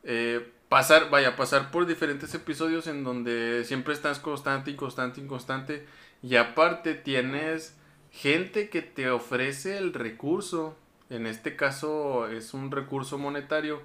[0.05, 5.87] eh, pasar, vaya, pasar por diferentes episodios en donde siempre estás constante y constante
[6.23, 7.77] y aparte tienes
[8.13, 10.77] gente que te ofrece el recurso.
[11.11, 13.83] En este caso es un recurso monetario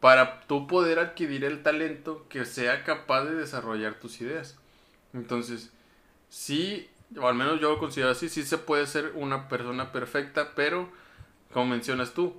[0.00, 4.58] para tú poder adquirir el talento que sea capaz de desarrollar tus ideas.
[5.12, 5.70] Entonces,
[6.28, 6.88] sí,
[7.18, 10.88] o al menos yo lo considero así, sí se puede ser una persona perfecta, pero,
[11.52, 12.34] como mencionas tú,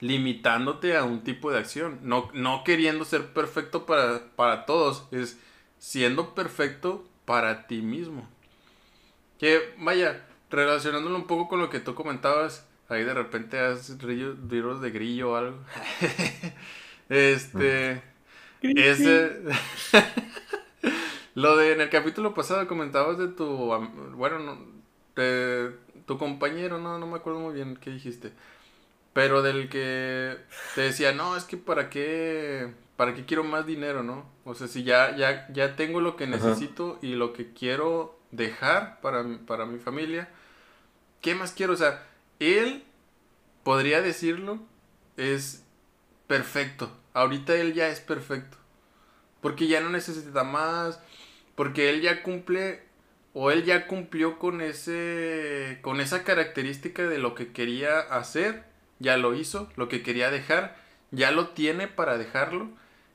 [0.00, 5.38] limitándote a un tipo de acción, no, no queriendo ser perfecto para, para todos, es
[5.78, 8.28] siendo perfecto para ti mismo.
[9.38, 14.36] Que vaya, relacionándolo un poco con lo que tú comentabas, Ahí de repente haces ríos
[14.80, 15.58] de grillo o algo.
[17.08, 18.02] este.
[18.60, 19.42] Ese.
[21.34, 23.46] lo de en el capítulo pasado comentabas de tu.
[24.16, 24.58] Bueno, no,
[25.16, 25.72] de
[26.06, 28.32] tu compañero, no, no me acuerdo muy bien qué dijiste.
[29.14, 30.36] Pero del que
[30.74, 32.70] te decía, no, es que para qué.
[32.96, 34.24] ¿Para qué quiero más dinero, no?
[34.44, 39.00] O sea, si ya, ya, ya tengo lo que necesito y lo que quiero dejar
[39.00, 40.28] para, para mi familia,
[41.20, 41.72] ¿qué más quiero?
[41.72, 42.06] O sea,
[42.38, 42.84] él,
[43.62, 44.60] podría decirlo,
[45.16, 45.64] es
[46.26, 46.90] perfecto.
[47.12, 48.58] Ahorita él ya es perfecto.
[49.40, 51.00] Porque ya no necesita más.
[51.54, 52.82] Porque él ya cumple.
[53.32, 55.78] O él ya cumplió con ese.
[55.82, 58.64] con esa característica de lo que quería hacer.
[58.98, 59.70] Ya lo hizo.
[59.76, 60.76] Lo que quería dejar.
[61.10, 62.68] Ya lo tiene para dejarlo.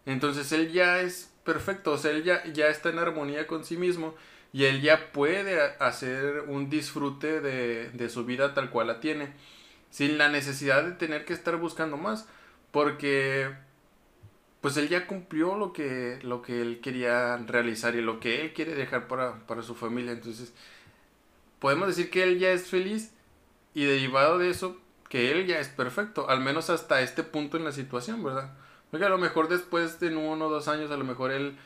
[0.06, 1.92] Entonces él ya es perfecto.
[1.92, 4.16] O sea, él ya, ya está en armonía con sí mismo
[4.52, 9.34] y él ya puede hacer un disfrute de, su vida tal cual la tiene,
[9.92, 12.28] sin la necesidad de tener que estar buscando más,
[12.72, 13.50] porque
[14.62, 18.54] pues él ya cumplió lo que, lo que él quería realizar y lo que él
[18.54, 20.54] quiere dejar para, para su familia, entonces
[21.60, 23.12] podemos decir que él ya es feliz
[23.74, 24.78] y derivado de eso,
[25.10, 28.54] que él ya es perfecto, al menos hasta este punto en la situación, ¿verdad?
[28.92, 31.58] Porque a lo mejor después de uno o dos años, a lo mejor él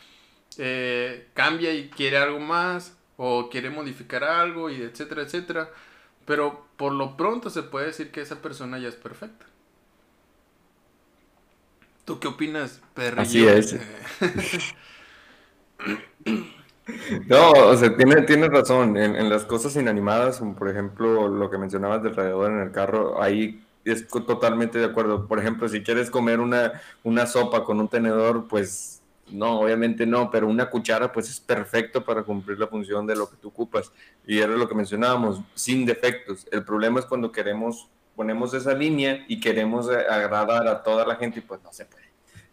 [0.58, 5.70] eh, cambia y quiere algo más o quiere modificar algo y etcétera, etcétera.
[6.26, 9.46] Pero por lo pronto se puede decir que esa persona ya es perfecta.
[12.06, 13.22] ¿Tú qué opinas, perrillo?
[13.22, 13.80] Así es.
[17.28, 18.98] no, o sea, tiene, tiene razón.
[18.98, 23.22] En, las cosas inanimadas, como por ejemplo lo que mencionabas del radiador en el carro,
[23.22, 25.28] ahí es totalmente de acuerdo.
[25.28, 29.03] Por ejemplo, si quieres comer una, una sopa con un tenedor, pues
[29.34, 33.28] no, obviamente no, pero una cuchara pues es perfecto para cumplir la función de lo
[33.28, 33.92] que tú ocupas.
[34.28, 36.48] Y era lo que mencionábamos, sin defectos.
[36.52, 41.40] El problema es cuando queremos, ponemos esa línea y queremos agradar a toda la gente
[41.40, 42.04] y pues no se puede.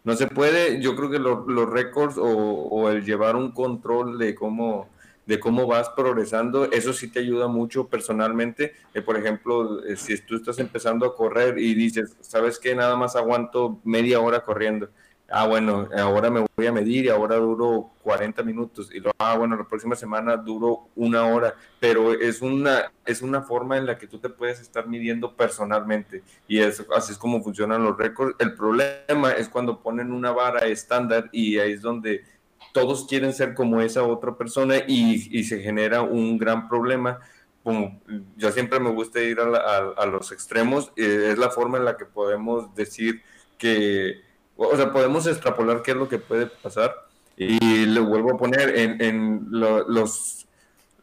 [0.03, 4.89] No se puede, yo creo que los récords o, el llevar un control de cómo,
[5.27, 8.73] de cómo vas progresando, eso sí te ayuda mucho personalmente.
[8.95, 12.73] Eh, por ejemplo, eh, si tú estás empezando a correr y dices, ¿sabes qué?
[12.73, 14.89] Nada más aguanto media hora corriendo
[15.31, 19.37] ah, bueno, ahora me voy a medir y ahora duro 40 minutos y lo, ah,
[19.37, 23.97] bueno, la próxima semana duro una hora, pero es una, es una forma en la
[23.97, 28.35] que tú te puedes estar midiendo personalmente y así es como funcionan los récords.
[28.39, 32.23] El problema es cuando ponen una vara estándar y ahí es donde
[32.73, 37.19] todos quieren ser como esa otra persona y, y se genera un gran problema.
[37.63, 38.01] Como
[38.37, 41.95] yo siempre me gusta ir a, a los extremos, eh, es la forma en la
[41.95, 43.21] que podemos decir
[43.57, 44.30] que
[44.69, 46.95] o sea, podemos extrapolar qué es lo que puede pasar.
[47.37, 50.47] Y le vuelvo a poner en, los,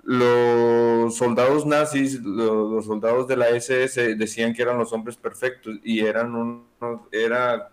[0.04, 6.00] los soldados nazis, los, soldados de la SS decían que eran los hombres perfectos y
[6.00, 6.62] eran
[7.10, 7.70] era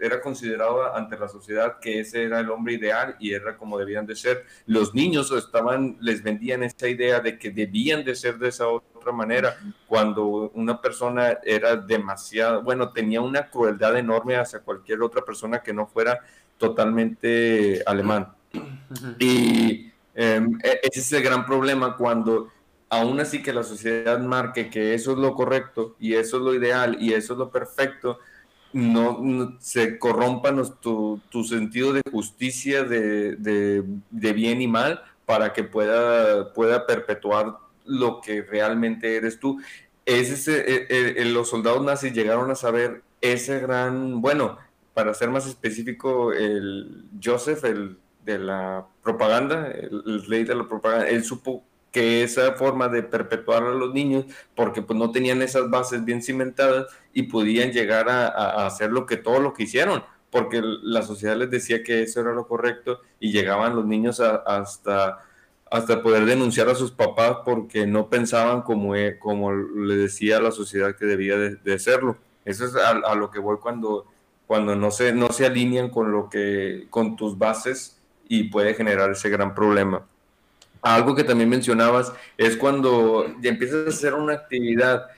[0.00, 4.06] era considerado ante la sociedad que ese era el hombre ideal y era como debían
[4.06, 4.44] de ser.
[4.66, 8.97] Los niños estaban, les vendían esa idea de que debían de ser de esa otra
[9.12, 15.62] manera, cuando una persona era demasiado, bueno, tenía una crueldad enorme hacia cualquier otra persona
[15.62, 16.20] que no fuera
[16.56, 18.28] totalmente alemán.
[19.18, 22.48] Y em, e, ese es el gran problema cuando
[22.88, 26.54] aún así que la sociedad marque que eso es lo correcto y eso es lo
[26.54, 28.18] ideal y eso es lo perfecto,
[28.72, 35.64] no, se corrompa tu, tu, sentido de justicia, de, de, bien y mal, para que
[35.64, 37.56] pueda, pueda perpetuar
[37.88, 39.60] lo que realmente eres tú.
[40.06, 44.58] es ese, eh, eh, los soldados nazis llegaron a saber ese gran, bueno,
[44.94, 51.08] para ser más específico, el Joseph, el de la propaganda, el, rey de la propaganda,
[51.08, 55.70] él supo que esa forma de perpetuar a los niños, porque pues no tenían esas
[55.70, 60.60] bases bien cimentadas y podían llegar a, hacer lo que todo lo que hicieron, porque
[60.62, 65.24] la sociedad les decía que eso era lo correcto y llegaban los niños hasta
[65.70, 70.50] hasta poder denunciar a sus papás porque no pensaban como, e, como le decía la
[70.50, 72.16] sociedad que debía de, hacerlo.
[72.44, 74.06] Eso es a, lo que voy cuando,
[74.46, 79.10] cuando no, se, no se alinean con, lo que, con tus bases y puede generar
[79.10, 80.06] ese gran problema.
[80.80, 85.08] Algo que también mencionabas es cuando empiezas a hacer una actividad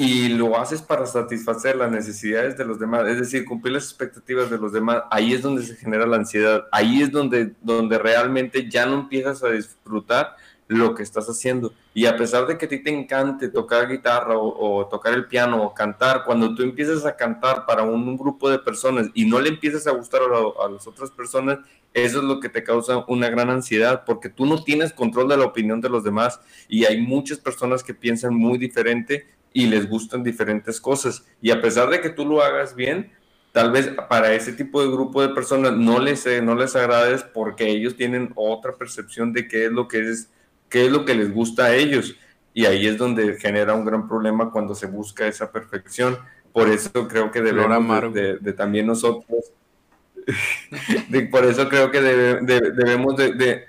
[0.00, 4.48] y lo haces para satisfacer las necesidades de los demás, es decir, cumplir las expectativas
[4.48, 8.70] de los demás, ahí es donde se genera la ansiedad, ahí es donde, donde realmente
[8.70, 10.36] ya no empiezas a disfrutar
[10.68, 11.72] lo que estás haciendo.
[11.94, 15.64] Y a pesar de que a ti te encante tocar guitarra o, tocar el piano
[15.64, 19.48] o cantar, cuando tú empiezas a cantar para un, grupo de personas y no le
[19.48, 21.58] empiezas a gustar a, a las otras personas,
[21.92, 25.38] eso es lo que te causa una gran ansiedad, porque tú no tienes control de
[25.38, 29.88] la opinión de los demás y hay muchas personas que piensan muy diferente y les
[29.88, 31.24] gustan diferentes cosas.
[31.40, 33.12] Y a pesar de que tú lo hagas bien,
[33.52, 37.22] tal vez para ese tipo de grupo de personas no les, eh, no les agrades
[37.22, 40.30] porque ellos tienen otra percepción de qué es lo que es,
[40.68, 42.16] qué es lo que les gusta a ellos.
[42.54, 46.18] Y ahí es donde genera un gran problema cuando se busca esa perfección.
[46.52, 49.52] Por eso creo que debemos de, también nosotros,
[51.30, 53.64] por eso creo que debemos de,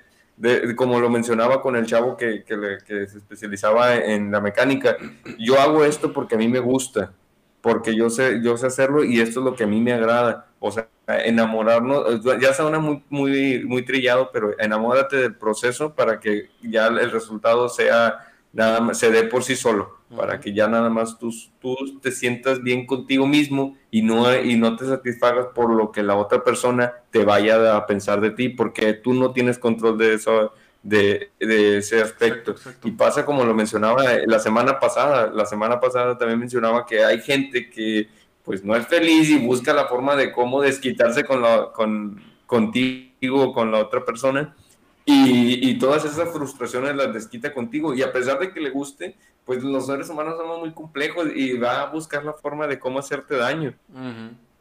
[0.76, 4.96] como lo mencionaba con el chavo que, que, se especializaba en la mecánica,
[5.38, 7.12] yo hago esto porque a mí me gusta,
[7.60, 10.46] porque yo sé, yo sé hacerlo y esto es lo que a mí me agrada.
[10.58, 16.50] O sea, enamorarnos, ya suena muy, muy, muy trillado, pero enamórate del proceso para que
[16.62, 20.90] ya el resultado sea nada más, se dé por sí solo, para que ya nada
[20.90, 25.70] más tú, tú te sientas bien contigo mismo y no, y no te satisfagas por
[25.72, 29.58] lo que la otra persona te vaya a pensar de ti, porque tú no tienes
[29.58, 32.54] control de eso, de, de ese aspecto.
[32.84, 37.20] Y pasa como lo mencionaba la semana pasada, la semana pasada también mencionaba que hay
[37.20, 38.08] gente que
[38.44, 43.52] pues no es feliz y busca la forma de cómo desquitarse con la, con, contigo,
[43.52, 44.56] con la otra persona
[45.04, 47.94] y, todas esas frustraciones las desquita contigo.
[47.94, 51.56] Y a pesar de que le guste, pues los seres humanos somos muy complejos y
[51.58, 53.74] va a buscar la forma de cómo hacerte daño.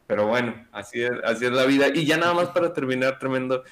[0.08, 1.90] Pero bueno, así es, así es la vida.
[1.94, 3.64] Y ya nada más para terminar, tremendo.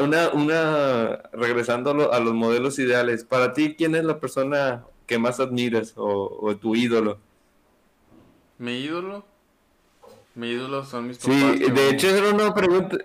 [0.00, 5.40] Una, una, regresando a, los modelos ideales, para ti, ¿quién es la persona que más
[5.40, 7.18] admiras o, tu ídolo?
[8.58, 9.24] ¿Mi ídolo?
[10.36, 11.34] Mi ídolo son mis papás.
[11.34, 12.98] Sí, de hecho era una pregunta,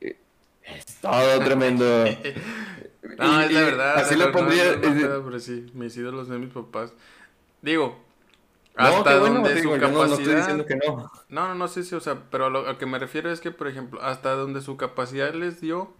[0.00, 1.84] es todo tremendo.
[3.18, 3.96] no, es la verdad.
[3.98, 4.78] Así lo pondría.
[4.80, 6.92] pero sí, mis ídolos de mis papás.
[7.62, 7.98] Digo,
[8.76, 9.90] hasta donde su capacidad.
[9.90, 11.10] No, estoy diciendo que no.
[11.28, 13.50] No, no, no sé si, o sea, pero a lo, que me refiero es que,
[13.50, 15.92] por ejemplo, hasta donde su capacidad les dio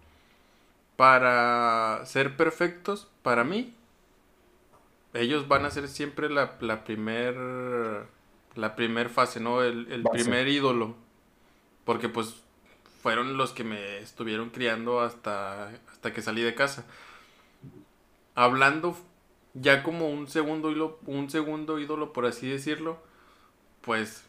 [0.95, 3.73] para ser perfectos, para mí,
[5.13, 7.35] ellos van a ser siempre la, la primer,
[8.55, 9.63] la primer fase, ¿no?
[9.63, 10.95] El, el primer ídolo.
[11.83, 12.43] Porque, pues,
[13.07, 16.83] fueron los que me estuvieron criando hasta, hasta que salí de casa.
[18.35, 18.97] Hablando
[19.53, 23.01] ya como un segundo ídolo, un segundo ídolo, por así decirlo,
[23.79, 24.25] pues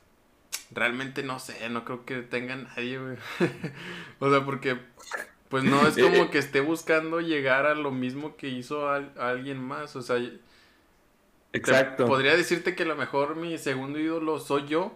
[0.71, 3.01] realmente no sé, no creo que tenga nadie,
[4.21, 4.79] o sea, porque
[5.49, 9.97] pues no es como que esté buscando llegar a lo mismo que hizo alguien más,
[9.97, 10.19] o sea,
[11.53, 12.07] Exacto.
[12.07, 14.95] podría decirte que a lo mejor mi segundo ídolo soy yo,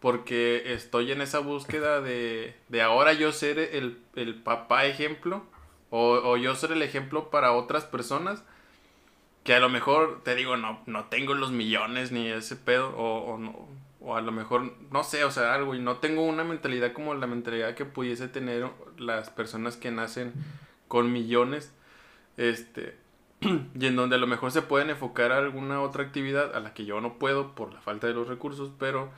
[0.00, 5.42] porque estoy en esa búsqueda de, de ahora yo ser el, el papá ejemplo
[5.90, 8.44] o, o, yo ser el ejemplo para otras personas
[9.42, 13.32] que a lo mejor te digo no, no tengo los millones ni ese pedo o,
[13.32, 13.68] o, no,
[14.00, 17.14] o a lo mejor no sé, o sea, algo y no tengo una mentalidad como
[17.14, 20.32] la mentalidad que pudiese tener las personas que nacen
[20.86, 21.72] con millones
[22.36, 22.96] este
[23.40, 26.74] y en donde a lo mejor se pueden enfocar a alguna otra actividad a la
[26.74, 29.10] que yo no puedo por la falta de los recursos, pero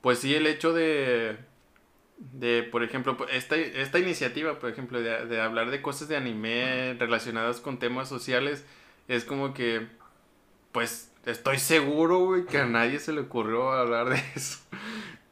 [0.00, 1.36] pues sí, el hecho de,
[2.18, 6.16] de por ejemplo, pues, esta, esta iniciativa, por ejemplo, de, de, hablar de cosas de
[6.16, 8.64] anime relacionadas con temas sociales,
[9.08, 9.86] es como que,
[10.72, 14.58] pues, estoy seguro, güey, que a nadie se le ocurrió hablar de eso.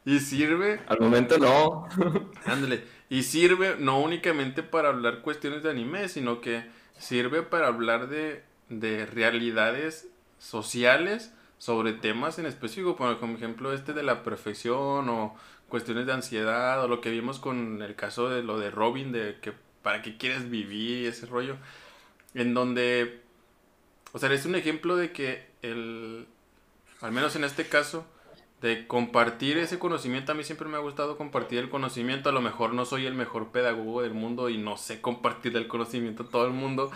[0.05, 0.79] Y sirve.
[0.87, 1.87] Al momento no.
[2.45, 2.83] Ándale.
[3.09, 6.65] Y sirve no únicamente para hablar cuestiones de anime, sino que
[6.97, 10.07] sirve para hablar de, de realidades
[10.39, 15.35] sociales sobre temas en específico, por ejemplo este de la perfección o
[15.69, 19.37] cuestiones de ansiedad o lo que vimos con el caso de lo de Robin, de
[19.41, 21.57] que para qué quieres vivir ese rollo,
[22.33, 23.21] en donde,
[24.13, 26.27] o sea, es un ejemplo de que el,
[27.01, 28.05] al menos en este caso,
[28.61, 30.31] de compartir ese conocimiento.
[30.31, 32.29] A mí siempre me ha gustado compartir el conocimiento.
[32.29, 35.67] A lo mejor no soy el mejor pedagogo del mundo y no sé compartir el
[35.67, 36.91] conocimiento a todo el mundo.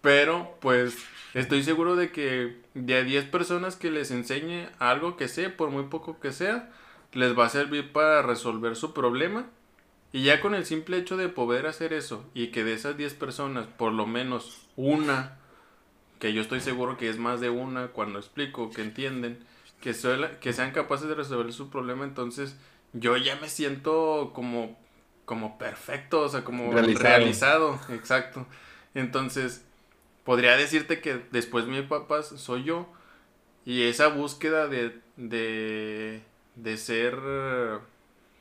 [0.00, 0.96] Pero pues
[1.34, 5.70] estoy seguro de que de a 10 personas que les enseñe algo que sé, por
[5.70, 6.70] muy poco que sea,
[7.12, 9.46] les va a servir para resolver su problema.
[10.12, 13.14] Y ya con el simple hecho de poder hacer eso y que de esas 10
[13.14, 15.38] personas, por lo menos una,
[16.18, 19.38] que yo estoy seguro que es más de una cuando explico, que entienden,
[19.80, 19.94] que,
[20.40, 22.56] que sean capaces de resolver su problema, entonces
[22.92, 24.78] yo ya me siento como,
[25.24, 27.80] como perfecto, o sea, como realizado.
[27.88, 28.46] exacto.
[28.94, 29.64] Entonces,
[30.24, 32.88] podría decirte que después mi papás soy yo
[33.64, 36.22] y esa búsqueda de, de,
[36.56, 37.16] de ser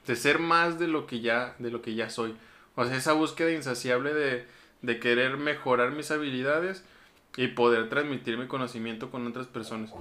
[0.08, 2.36] de ser más de lo que ya de lo que ya soy
[2.76, 4.46] o sea esa búsqueda insaciable de,
[4.82, 6.84] de querer mejorar mis habilidades
[7.38, 9.92] y poder transmitir mi conocimiento con otras personas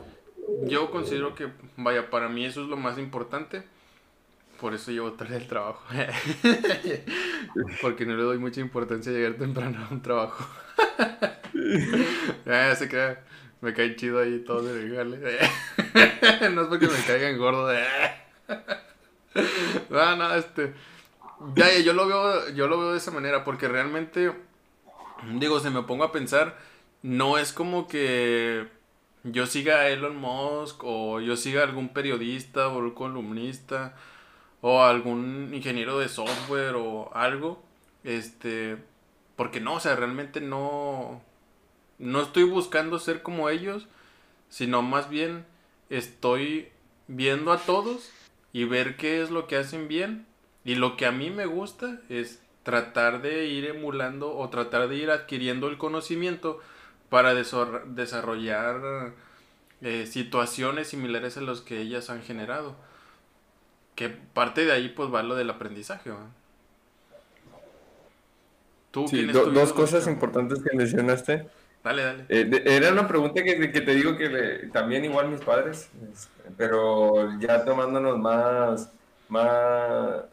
[0.64, 3.62] yo considero que, vaya, para mí eso es lo más importante.
[4.61, 5.83] Por eso llevo tarde el trabajo.
[7.80, 10.47] Porque no le doy mucha importancia a llegar temprano a un trabajo.
[12.76, 13.22] se queda.
[13.61, 14.88] Me cae chido ahí todo de
[16.51, 17.70] no es porque me caigan gordo.
[19.91, 20.72] no, no, este.
[21.55, 23.45] Ya, yo lo veo, yo lo veo de esa manera.
[23.45, 24.32] Porque realmente,
[25.34, 26.57] digo, se me pongo a pensar,
[27.03, 28.66] no es como que
[29.24, 33.95] yo siga a Elon Musk o yo siga a algún periodista o un columnista
[34.61, 37.63] o algún ingeniero de software o algo,
[38.05, 38.77] este,
[39.37, 41.23] porque no, o sea, realmente no,
[41.99, 43.87] no estoy buscando ser como ellos,
[44.49, 45.45] sino más bien
[45.89, 46.69] estoy
[47.09, 48.11] viendo a todos
[48.53, 50.27] y ver qué es lo que hacen bien
[50.65, 54.97] y lo que a mí me gusta es tratar de ir emulando o tratar de
[54.97, 56.61] ir adquiriendo el conocimiento
[57.09, 59.13] para desarrollar
[59.81, 62.77] eh, situaciones similares a los que ellas han generado.
[63.95, 66.11] Que parte de ahí pues va lo del aprendizaje.
[68.91, 69.07] ¿Tú
[69.53, 71.47] dos cosas importantes que mencionaste.
[71.82, 72.24] Dale, dale.
[72.28, 75.88] Eh, era una pregunta que, que te digo que también igual mis padres,
[76.57, 78.91] pero ya tomándonos más,
[79.28, 80.24] más,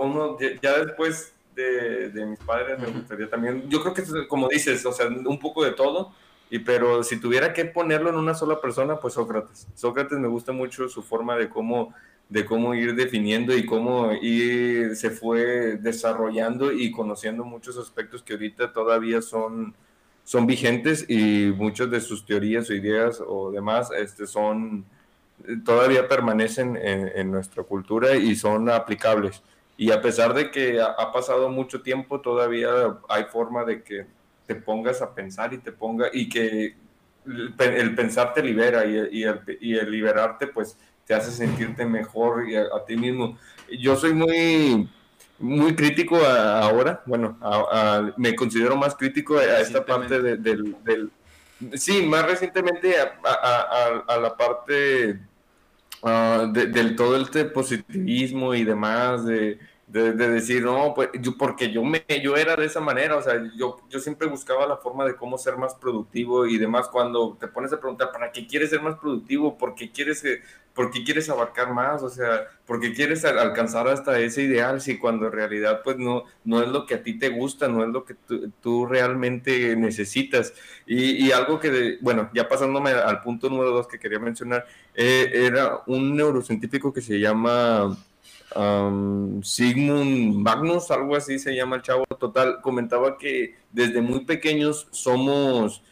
[0.00, 4.84] uno, ya después de, de mis padres, me gustaría también, yo creo que como dices,
[4.84, 6.12] o sea, un poco de todo,
[6.54, 9.66] y pero si tuviera que ponerlo en una sola persona, pues Sócrates.
[9.74, 11.92] Sócrates me gusta mucho su forma de cómo,
[12.28, 18.34] de cómo ir definiendo y cómo ir, se fue desarrollando y conociendo muchos aspectos que
[18.34, 19.74] ahorita todavía son,
[20.22, 24.84] son vigentes y muchas de sus teorías o ideas o demás este, son,
[25.64, 29.42] todavía permanecen en, en nuestra cultura y son aplicables.
[29.76, 34.06] Y a pesar de que ha, pasado mucho tiempo, todavía hay forma de que
[34.46, 36.76] te pongas a pensar y te ponga y que
[37.26, 40.76] el, pensar te libera y, el, y, el, liberarte pues
[41.06, 43.38] te hace sentirte mejor y a, ti mismo.
[43.78, 44.88] Yo soy muy
[45.38, 47.38] muy crítico ahora, bueno,
[48.16, 51.10] me considero más crítico a, esta parte del, del,
[51.74, 55.18] sí, más recientemente a, la parte
[56.06, 61.84] Ah, del todo este positivismo y demás, de, de, decir, no, pues yo, porque yo,
[61.84, 65.14] me, yo era de esa manera, o sea, yo, yo siempre buscaba la forma de
[65.14, 66.88] cómo ser más productivo y demás.
[66.88, 69.58] Cuando te pones a preguntar, ¿para qué quieres ser más productivo?
[69.58, 70.24] ¿Por qué quieres,
[70.74, 72.02] por qué quieres abarcar más?
[72.02, 76.24] O sea, ¿por qué quieres alcanzar hasta ese ideal si cuando en realidad, pues no,
[76.44, 78.14] no es lo que a ti te gusta, no es lo que
[78.62, 80.54] tú, realmente necesitas?
[80.86, 85.30] Y, y, algo que, bueno, ya pasándome al punto número dos que quería mencionar, eh,
[85.34, 87.96] era un neurocientífico que se llama
[89.42, 92.04] Sigmund Magnus, algo así se llama el chavo.
[92.18, 95.82] Total, comentaba que desde muy pequeños somos,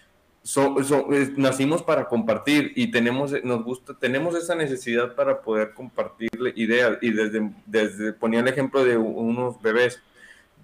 [1.36, 6.98] nacimos para compartir y tenemos, nos gusta, tenemos esa necesidad para poder compartir ideas.
[7.02, 10.00] Y desde, desde ponía el ejemplo de unos bebés,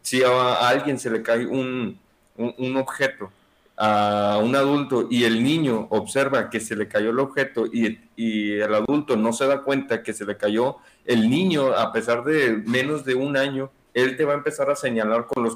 [0.03, 1.99] si a, alguien se le cae un,
[2.37, 3.31] un objeto
[3.79, 8.75] a un adulto y el niño observa que se le cayó el objeto y, el
[8.75, 10.79] adulto no se da cuenta que se le cayó,
[11.09, 14.77] el niño, a pesar de menos de un año, él te va a empezar a
[14.77, 15.47] señalar con,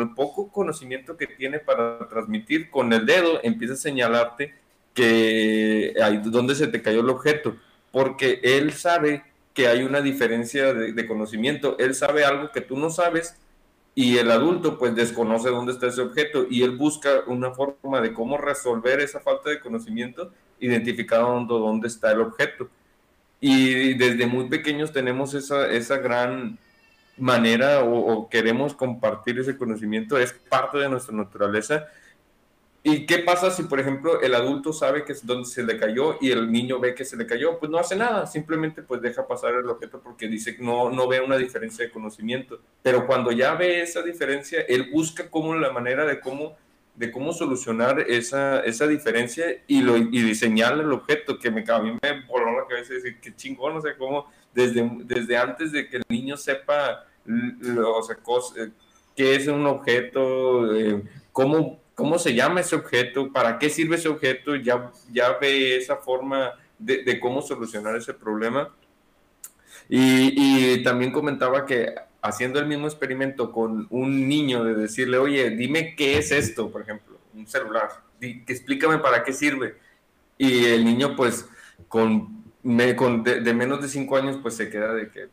[0.00, 4.54] el poco conocimiento que tiene para transmitir, con el dedo empieza a señalarte
[4.92, 7.56] que hay, dónde se te cayó el objeto,
[7.92, 9.22] porque él sabe
[9.54, 13.36] que hay una diferencia de conocimiento, él sabe algo que tú no sabes
[13.94, 18.12] y el adulto pues desconoce dónde está ese objeto y él busca una forma de
[18.12, 22.68] cómo resolver esa falta de conocimiento identificando dónde está el objeto.
[23.48, 26.58] Y desde muy pequeños tenemos esa, esa gran
[27.16, 31.86] manera o, queremos compartir ese conocimiento, es parte de nuestra naturaleza.
[32.82, 36.16] ¿Y qué pasa si, por ejemplo, el adulto sabe que es donde se le cayó
[36.20, 37.60] y el niño ve que se le cayó?
[37.60, 41.06] Pues no hace nada, simplemente pues deja pasar el objeto porque dice que no, no
[41.06, 42.58] ve una diferencia de conocimiento.
[42.82, 46.56] Pero cuando ya ve esa diferencia, él busca cómo la manera de cómo,
[46.96, 51.78] de cómo solucionar esa, esa diferencia y, lo, y diseñar el objeto, que me, a
[51.78, 55.72] mí me voló la cabeza y decir, qué chingón, no sé cómo, desde, desde antes
[55.72, 58.16] de que el niño sepa, o sea,
[58.56, 58.70] eh,
[59.14, 64.08] qué es un objeto, eh, cómo cómo se llama ese objeto, para qué sirve ese
[64.08, 68.70] objeto, ya, ya ve esa forma de, cómo solucionar ese problema.
[69.88, 75.94] Y, también comentaba que haciendo el mismo experimento con un niño de decirle, oye, dime
[75.96, 77.88] qué es esto, por ejemplo, un celular,
[78.20, 79.76] que explícame para qué sirve.
[80.38, 81.48] Y el niño, pues,
[81.88, 82.44] con,
[82.96, 85.28] con de, menos de cinco años, pues se queda de que,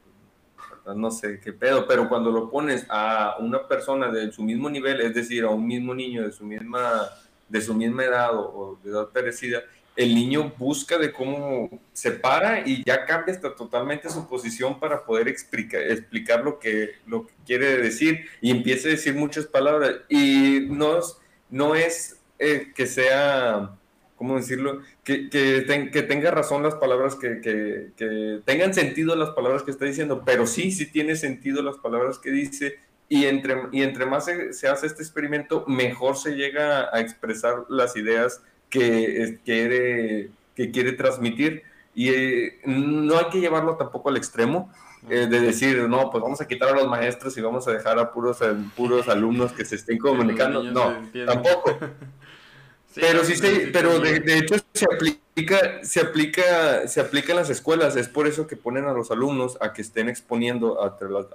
[0.95, 5.01] no sé qué pedo, pero cuando lo pones a una persona de su mismo nivel,
[5.01, 7.09] es decir, a un mismo niño de su misma,
[7.47, 9.63] de su misma edad o, de edad parecida,
[9.95, 15.05] el niño busca de cómo se para y ya cambia hasta totalmente su posición para
[15.05, 19.97] poder explicar, lo, que, lo que quiere decir y empieza a decir muchas palabras.
[20.09, 21.17] Y no es,
[21.49, 23.77] no es eh, que sea
[24.15, 24.81] ¿cómo decirlo?
[25.03, 29.83] Que, que, que tenga razón las palabras, que, que, tengan sentido las palabras que está
[29.83, 32.79] diciendo, pero sí, sí tiene sentido las palabras que dice
[33.09, 37.97] y entre, y entre más se, hace este experimento, mejor se llega a expresar las
[37.97, 38.41] ideas
[38.73, 41.61] que quiere, que quiere transmitir.
[41.93, 44.71] Y eh, no hay que llevarlo tampoco al extremo
[45.09, 47.99] eh, de decir, no, pues vamos a quitar a los maestros y vamos a dejar
[47.99, 50.63] a puros, a puros alumnos que se estén comunicando.
[50.63, 50.95] No,
[51.25, 51.77] tampoco.
[52.95, 53.35] pero sí,
[53.71, 57.95] pero de, hecho se aplica, se aplica, se aplica en las escuelas.
[57.95, 60.79] Es por eso que ponen a los alumnos a que estén exponiendo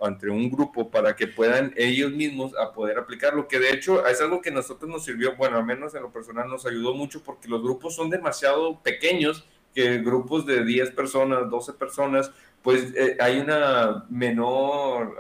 [0.03, 3.49] ante, un grupo para que puedan ellos mismos a poder aplicarlo.
[3.49, 6.13] Que de hecho es algo que a nosotros nos sirvió, bueno, al menos en lo
[6.13, 9.45] personal nos ayudó mucho porque los grupos son demasiado pequeños,
[9.75, 12.31] que grupos de 10 personas, 12 personas,
[12.63, 15.17] pues eh, hay una menor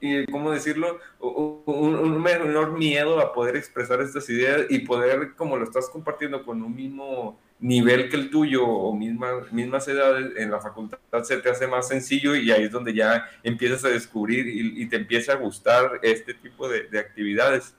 [0.00, 1.00] y, ¿cómo decirlo?
[1.20, 6.62] Un, menor miedo a poder expresar estas ideas y poder, como lo estás compartiendo con
[6.62, 11.50] un mismo nivel que el tuyo o mismas, mismas edades en la facultad, se te
[11.50, 15.36] hace más sencillo y ahí es donde ya empiezas a descubrir y, te empieza a
[15.36, 17.74] gustar este tipo de, de actividades.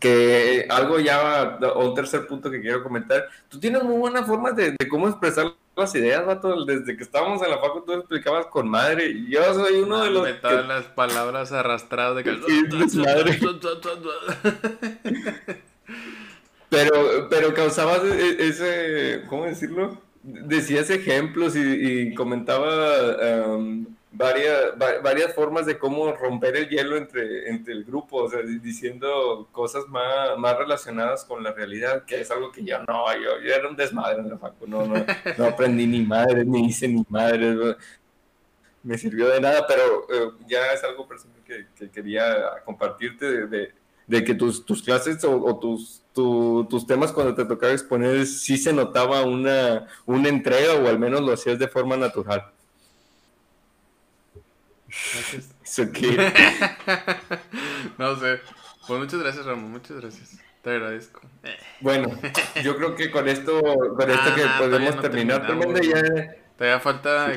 [0.00, 4.50] Que algo ya, o un tercer punto que quiero comentar, tú tienes muy buena forma
[4.50, 6.64] de, de cómo expresar las ideas, vato.
[6.64, 9.10] Desde que estábamos en la facu, tú explicabas con madre.
[9.10, 10.26] Y yo soy uno de los.
[10.26, 10.62] Que...
[10.66, 12.38] las palabras arrastradas de que.
[16.68, 19.24] pero, pero causabas e-, ese.
[19.28, 20.00] ¿Cómo decirlo?
[20.22, 23.46] Decías ejemplos y, y comentaba.
[23.46, 28.40] Um, varias, varias formas de cómo romper el hielo entre, entre el grupo, o sea,
[28.42, 33.40] diciendo cosas más, más relacionadas con la realidad, que es algo que yo no, yo,
[33.44, 35.04] yo era un desmadre en la facu, no, no,
[35.36, 37.76] no aprendí ni madre, ni hice ni madre,
[38.82, 43.72] me sirvió de nada, pero eh, ya es algo personal que, que quería compartirte de,
[44.06, 48.72] de, que tus, tus clases o, tus, tus temas cuando te tocaba exponer sí se
[48.72, 52.52] notaba una, una entrega o al menos lo hacías de forma natural.
[54.88, 55.54] Gracias.
[57.98, 58.40] no sé.
[58.86, 59.72] Pues muchas gracias, Ramón.
[59.72, 60.38] Muchas gracias.
[60.62, 61.20] Te agradezco.
[61.80, 62.08] Bueno,
[62.64, 65.46] yo creo que con esto, con esto que podemos terminar.
[65.82, 66.36] Ya...
[66.56, 67.36] Todavía falta,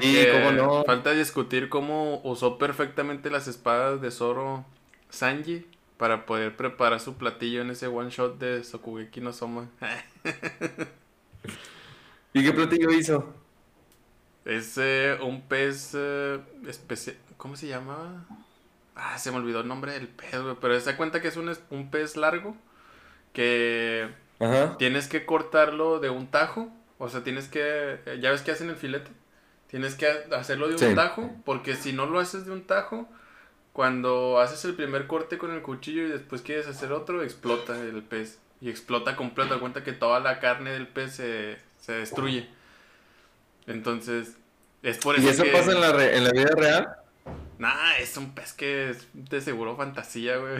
[0.86, 4.66] falta discutir cómo usó perfectamente las espadas de Zoro
[5.10, 5.66] Sanji
[5.98, 9.68] para poder preparar su platillo en ese one shot de Sokugeki no Soma.
[12.34, 13.34] ¿Y qué platillo hizo?
[14.46, 17.18] Es eh, un pez eh, especial.
[17.40, 18.26] ¿Cómo se llamaba?
[18.98, 20.58] Ah, se me olvidó el nombre del pez, güey.
[20.60, 22.54] Pero se da cuenta que es un, un pez largo
[23.32, 24.10] que
[24.78, 26.70] tienes que cortarlo de un tajo.
[26.98, 27.98] O sea, tienes que.
[28.22, 29.10] Ya ves que hacen el filete.
[29.68, 31.32] Tienes que hacerlo de un tajo.
[31.46, 33.08] Porque si no lo haces de un tajo,
[33.72, 38.04] cuando haces el primer corte con el cuchillo y después quieres hacer otro, explota el
[38.04, 38.40] pez.
[38.60, 39.54] Y explota completo.
[39.54, 42.50] Da cuenta que toda la carne del pez se, se destruye.
[43.66, 44.36] Entonces,
[44.84, 45.26] es por eso.
[45.26, 46.96] ¿Y eso pasa en la, en la vida real?
[47.60, 50.56] Nah, es un pez que es de seguro fantasía, güey.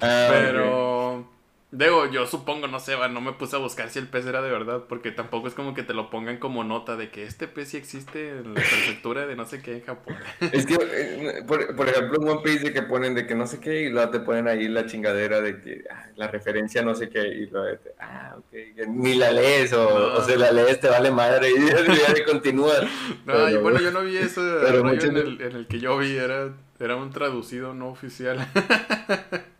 [0.00, 1.35] Ah, Pero.
[1.72, 4.50] Digo, yo supongo, no sé, no me puse a buscar si el pez era de
[4.50, 7.70] verdad, porque tampoco es como que te lo pongan como nota de que este pez
[7.70, 10.14] sí existe en la prefectura de no sé qué en Japón.
[10.52, 13.58] Es que, eh, por, ejemplo, en One Piece de que ponen de que no sé
[13.58, 17.08] qué y luego te ponen ahí la chingadera de que ah, la referencia no sé
[17.08, 20.88] qué y luego te, ah, ok, ni la lees o, o si la lees te
[20.88, 21.56] vale madre y
[22.06, 22.84] ya te continúas.
[23.24, 26.54] No, bueno, yo no vi eso pero en, el, en el que yo vi, era,
[26.78, 28.46] era un traducido no oficial.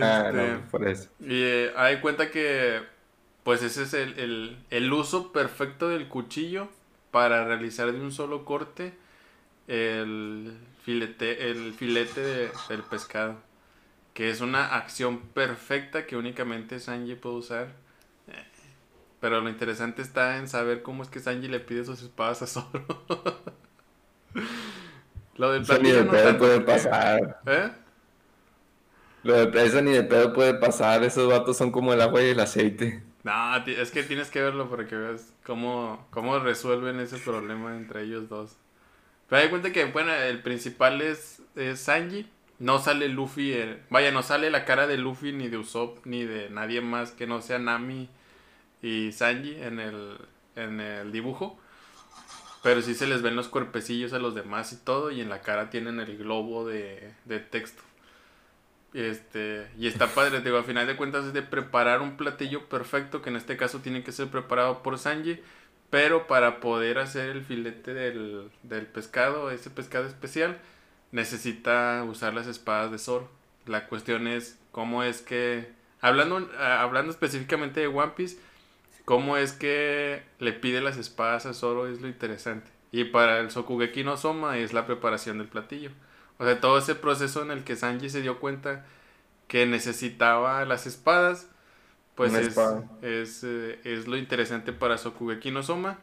[0.00, 1.10] Ah, Este, no, por eso.
[1.20, 2.82] Y eh, hay cuenta que,
[3.44, 6.68] pues ese es el, el- el uso perfecto del cuchillo
[7.10, 8.94] para realizar de un solo corte
[9.68, 13.36] el filete, el filete de- del pescado.
[14.14, 17.68] Que es una acción perfecta que únicamente Sanji puede usar.
[19.20, 22.46] Pero lo interesante está en saber cómo es que Sanji le pide sus espadas a
[22.46, 22.86] Zoro.
[25.36, 27.40] lo del platillo no puede pasar.
[27.46, 27.70] ¿Eh?
[29.26, 31.02] De eso ni de pedo puede pasar.
[31.04, 33.02] Esos vatos son como el agua y el aceite.
[33.24, 38.02] No, es que tienes que verlo para que veas cómo, cómo resuelven ese problema entre
[38.04, 38.56] ellos dos.
[39.28, 42.28] Pero hay cuenta que, bueno, el principal es, es Sanji.
[42.58, 46.24] No sale Luffy, eh, vaya, no sale la cara de Luffy ni de Usopp ni
[46.24, 48.08] de nadie más que no sea Nami
[48.80, 50.18] y Sanji en el,
[50.54, 51.58] en el dibujo.
[52.62, 55.40] Pero sí se les ven los cuerpecillos a los demás y todo, y en la
[55.42, 57.82] cara tienen el globo de, de texto.
[58.94, 63.20] Este, y está padre, digo, a final de cuentas es de preparar un platillo perfecto,
[63.20, 65.40] que en este caso tiene que ser preparado por Sanji,
[65.90, 70.58] pero para poder hacer el filete del, del pescado, ese pescado especial,
[71.12, 73.28] necesita usar las espadas de Zoro.
[73.66, 75.68] La cuestión es cómo es que,
[76.00, 78.38] hablando, ah, hablando específicamente de One Piece,
[79.04, 82.70] cómo es que le pide las espadas a Zoro es lo interesante.
[82.92, 85.90] Y para el Sokugeki no Soma es la preparación del platillo.
[86.38, 88.86] O sea, todo ese proceso en el que Sanji se dio cuenta
[89.48, 91.48] que necesitaba las espadas,
[92.14, 92.84] pues Una es, espada.
[93.02, 96.00] es, eh, es lo interesante para Sokugeki no Soma.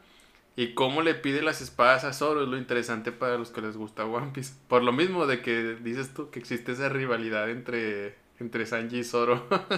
[0.56, 3.78] Y cómo le pide las espadas a Zoro es lo interesante para los que les
[3.78, 4.54] gusta One Piece.
[4.68, 9.04] Por lo mismo de que dices tú que existe esa rivalidad entre, entre Sanji y
[9.04, 9.48] Zoro.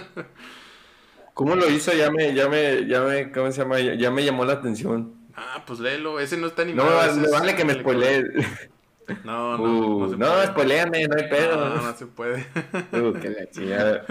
[1.34, 1.92] ¿Cómo lo hizo?
[1.92, 3.78] Ya me, ya me, ya me, ¿cómo se llama?
[3.80, 5.14] Ya, ya me llamó la atención.
[5.34, 6.20] ah, pues léelo.
[6.20, 7.00] Ese no está No animado.
[7.02, 8.24] ese me vale que me spoilee.
[9.24, 11.56] No, no, Uh, no no, spoileame, no hay pedo.
[11.68, 12.46] No, no se puede.
[12.92, 14.04] Uh, que la chingada.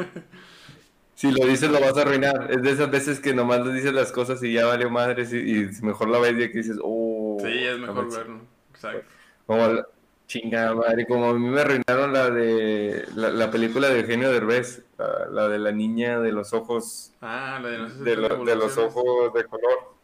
[1.16, 2.50] Si lo dices lo vas a arruinar.
[2.52, 5.36] Es de esas veces que nomás le dices las cosas y ya valió madre y,
[5.64, 7.38] y mejor la ves y que dices, oh.
[7.42, 8.40] Sí, es no mejor me- verlo.
[8.74, 9.06] Exacto.
[9.46, 9.88] Como la,
[10.28, 14.82] chingada madre, como a mí me arruinaron la de la, la película de Eugenio Derbez,
[14.98, 18.56] la, la de la niña de los ojos Ah, la de no de, lo- de
[18.56, 19.95] los ojos de color.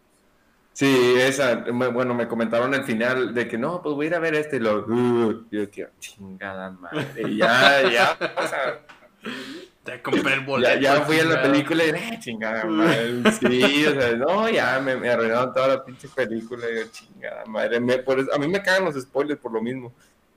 [0.73, 4.15] Sí, esa, me- bueno, me comentaron al final de que no, pues voy a ir
[4.15, 8.79] a ver este y lo, uh, yo que chingada madre, ya, ya, o sea,
[9.85, 10.79] Ya compré el boleto.
[10.79, 14.95] ya fui a la película y eh, chingada madre, sí, o sea, no, ya me,
[14.95, 18.47] me arruinaron toda la pinche película y yo, chingada madre, me- por eso- a mí
[18.47, 19.93] me cagan los spoilers por lo mismo,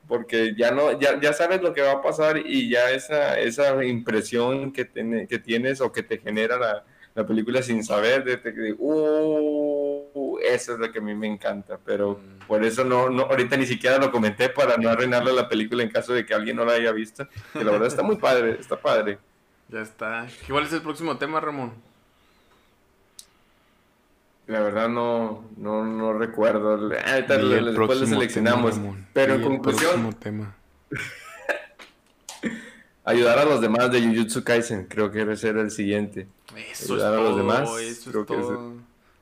[0.08, 3.82] porque ya no, ya, ya sabes lo que va a pasar y ya esa, esa
[3.84, 6.84] impresión que, tiene, que tienes o que te genera la,
[7.14, 11.78] la película sin saber, de, de, uh, eso es lo que a mí me encanta,
[11.84, 12.46] pero Mm.
[12.46, 15.90] por eso no, no, ahorita ni siquiera lo comenté para no arruinarle la película en
[15.90, 18.76] caso de que alguien no la haya visto, que la verdad está muy padre, está
[18.76, 19.18] padre.
[19.68, 20.26] Ya está.
[20.46, 21.72] ¿Cuál es el próximo tema, Ramón?
[24.46, 26.74] La verdad no, no, no recuerdo.
[26.74, 28.74] Ahorita después lo seleccionamos.
[28.74, 28.94] tema.
[29.14, 30.54] Pero en conclusión, próximo tema.
[33.04, 36.26] Ayudar a los demás de Jujutsu Kaisen, creo que ese era el siguiente.
[36.72, 38.72] Eso Ayudar es a los todo, demás, eso creo es que es- todo.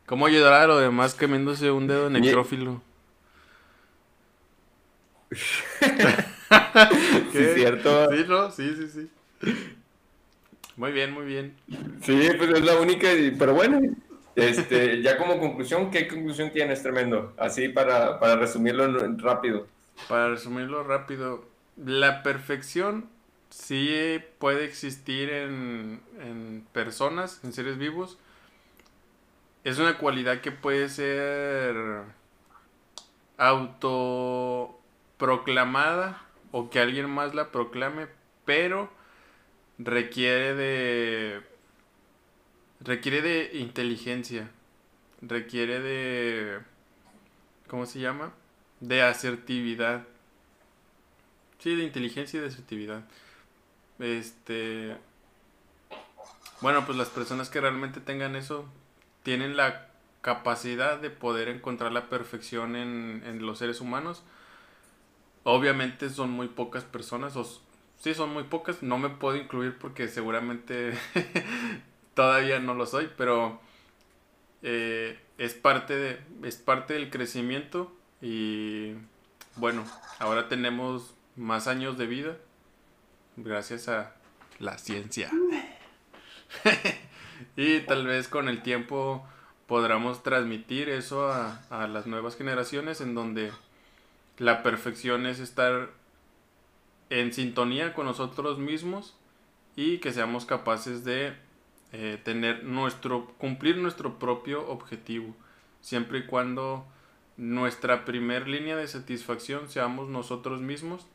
[0.06, 2.82] ¿Cómo ayudar a los demás comiéndose un dedo necrófilo?
[5.30, 7.54] Sí, ¿Qué?
[7.54, 8.10] cierto.
[8.10, 8.50] Sí, ¿no?
[8.50, 9.10] Sí, sí, sí.
[10.76, 11.54] Muy bien, muy bien.
[12.02, 13.08] Sí, pues es la única,
[13.38, 13.80] pero bueno,
[14.36, 17.32] este, ya como conclusión, ¿qué conclusión tienes, tremendo?
[17.38, 18.86] Así para, para resumirlo
[19.18, 19.66] rápido.
[20.08, 21.44] Para resumirlo rápido,
[21.76, 23.06] la perfección
[23.52, 28.18] sí puede existir en, en personas, en seres vivos.
[29.62, 31.76] Es una cualidad que puede ser
[33.36, 38.08] autoproclamada o que alguien más la proclame,
[38.44, 38.90] pero
[39.78, 41.42] requiere de
[42.80, 44.50] requiere de inteligencia,
[45.20, 46.60] requiere de
[47.68, 48.32] ¿cómo se llama?
[48.80, 50.04] De asertividad.
[51.58, 53.04] Sí, de inteligencia y de asertividad.
[53.98, 54.96] Este.
[56.60, 58.66] Bueno, pues las personas que realmente tengan eso
[59.22, 59.88] tienen la
[60.20, 64.22] capacidad de poder encontrar la perfección en, en los seres humanos.
[65.44, 67.44] Obviamente son muy pocas personas, o
[68.02, 70.92] sí son muy pocas, no me puedo incluir porque seguramente
[72.14, 73.60] todavía no lo soy, pero
[74.62, 78.94] eh, es parte de, es parte del crecimiento y
[79.56, 79.84] bueno,
[80.18, 82.36] ahora tenemos más años de vida
[83.36, 84.14] gracias a
[84.58, 85.30] la ciencia.
[87.56, 89.26] y tal vez con el tiempo
[89.66, 93.52] podamos transmitir eso a, a las nuevas generaciones en donde
[94.38, 95.90] la perfección es estar
[97.10, 99.14] en sintonía con nosotros mismos
[99.76, 101.34] y que seamos capaces de
[101.92, 105.34] eh, tener nuestro, cumplir nuestro propio objetivo,
[105.82, 106.86] siempre y cuando
[107.36, 111.06] nuestra primer línea de satisfacción seamos nosotros mismos,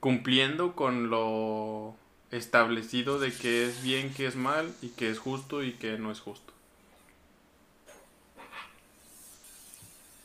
[0.00, 1.94] cumpliendo con lo
[2.30, 6.10] establecido de que es bien, que es mal y que es justo y que no
[6.10, 6.52] es justo.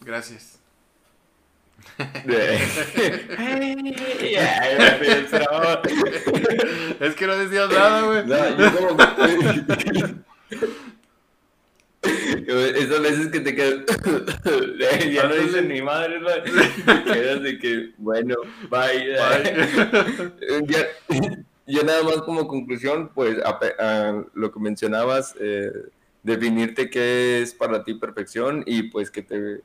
[0.01, 0.57] Gracias.
[6.99, 8.26] es que no decías nada, güey.
[8.26, 8.97] No, yo como...
[12.51, 13.85] Esas veces que te quedas.
[15.11, 16.19] ya no dicen ni madre,
[16.85, 18.35] te quedas de que, bueno,
[18.69, 19.15] bye.
[21.67, 25.71] yo nada más como conclusión, pues a, lo que mencionabas, eh,
[26.23, 29.61] definirte qué es para ti perfección y pues que te,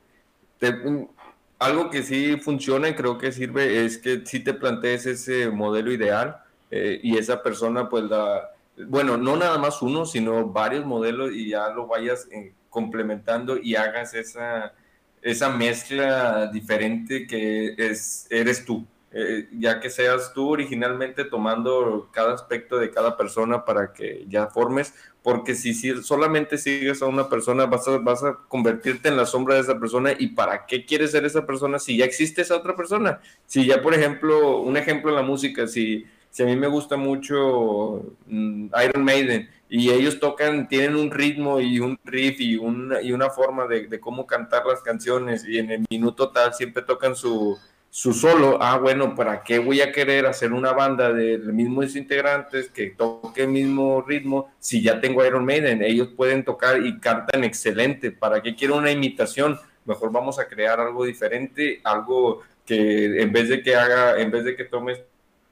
[1.59, 5.93] algo que sí funciona y creo que sirve es que si te plantees ese modelo
[5.93, 6.39] ideal
[6.71, 8.51] eh, y esa persona pues la,
[8.89, 13.75] bueno, no nada más uno, sino varios modelos y ya lo vayas eh, complementando y
[13.75, 14.75] hagas esa,
[15.23, 18.87] esa mezcla diferente que es, eres tú.
[19.13, 24.49] Eh, ya que seas tú originalmente tomando cada aspecto de cada persona para que ya
[24.49, 29.17] formes, porque si, si solamente sigues a una persona vas a, vas a convertirte en
[29.17, 32.43] la sombra de esa persona y para qué quieres ser esa persona si ya existe
[32.43, 33.21] esa otra persona.
[33.47, 36.05] Si ya, por ejemplo, un ejemplo en la música, si,
[36.37, 41.61] si a mí me gusta mucho mm, Iron Maiden y ellos tocan, tienen un ritmo
[41.61, 45.71] y un riff y una, y una forma de, cómo cantar las canciones y en
[45.71, 47.57] el minuto tal siempre tocan su
[47.89, 52.69] su solo, ah, bueno, ¿para qué voy a querer hacer una banda de mismos integrantes
[52.69, 55.83] que toque el mismo ritmo si ya tengo Iron Maiden?
[55.83, 58.11] Ellos pueden tocar y cantan excelente.
[58.11, 59.59] ¿Para qué quiero una imitación?
[59.87, 64.45] Mejor vamos a crear algo diferente, algo que en vez de que haga, en vez
[64.45, 65.03] de que tome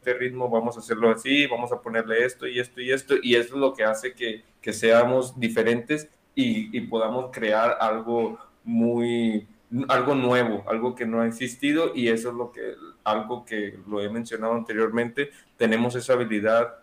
[0.04, 3.36] este ritmo, vamos a hacerlo así, vamos a ponerle esto y esto y esto, y
[3.36, 9.48] eso es lo que hace que, que seamos diferentes y, y podamos crear algo muy,
[9.88, 14.02] algo nuevo, algo que no ha existido y eso es lo que, algo que lo
[14.02, 16.74] he mencionado anteriormente, tenemos esa habilidad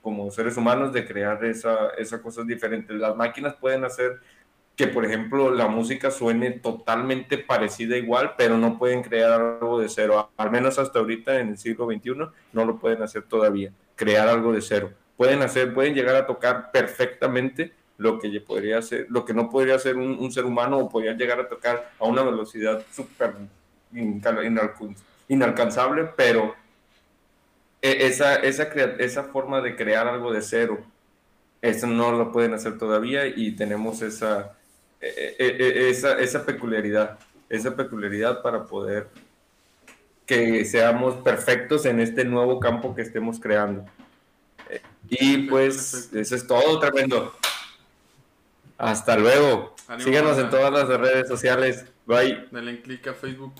[0.00, 2.96] como seres humanos de crear esa, esas cosas diferentes.
[2.96, 4.20] Las máquinas pueden hacer
[4.82, 9.88] que, por ejemplo, la música suene totalmente parecida igual, pero no pueden crear algo de
[9.88, 10.32] cero.
[10.36, 12.14] Al menos hasta ahorita en el siglo XXI
[12.52, 14.90] no lo pueden hacer todavía, crear algo de cero.
[15.16, 19.78] Pueden hacer, pueden llegar a tocar perfectamente, lo que podría ser, lo que no podría
[19.78, 23.34] ser un, ser humano o podría llegar a tocar a una velocidad súper
[25.28, 26.56] inalcanzable, pero
[27.80, 30.80] e, esa, esa, esa forma de crear algo de cero,
[31.60, 34.56] eso no lo pueden hacer todavía y tenemos esa,
[35.02, 39.08] esa, esa peculiaridad, esa peculiaridad para poder
[40.24, 43.84] que seamos perfectos en este nuevo campo que estemos creando.
[45.08, 47.34] Y pues eso es todo, tremendo.
[48.78, 49.74] Hasta luego.
[49.98, 51.84] Síganos en todas las redes sociales.
[52.06, 52.46] Bye.
[52.50, 53.52] Denle click a Facebook.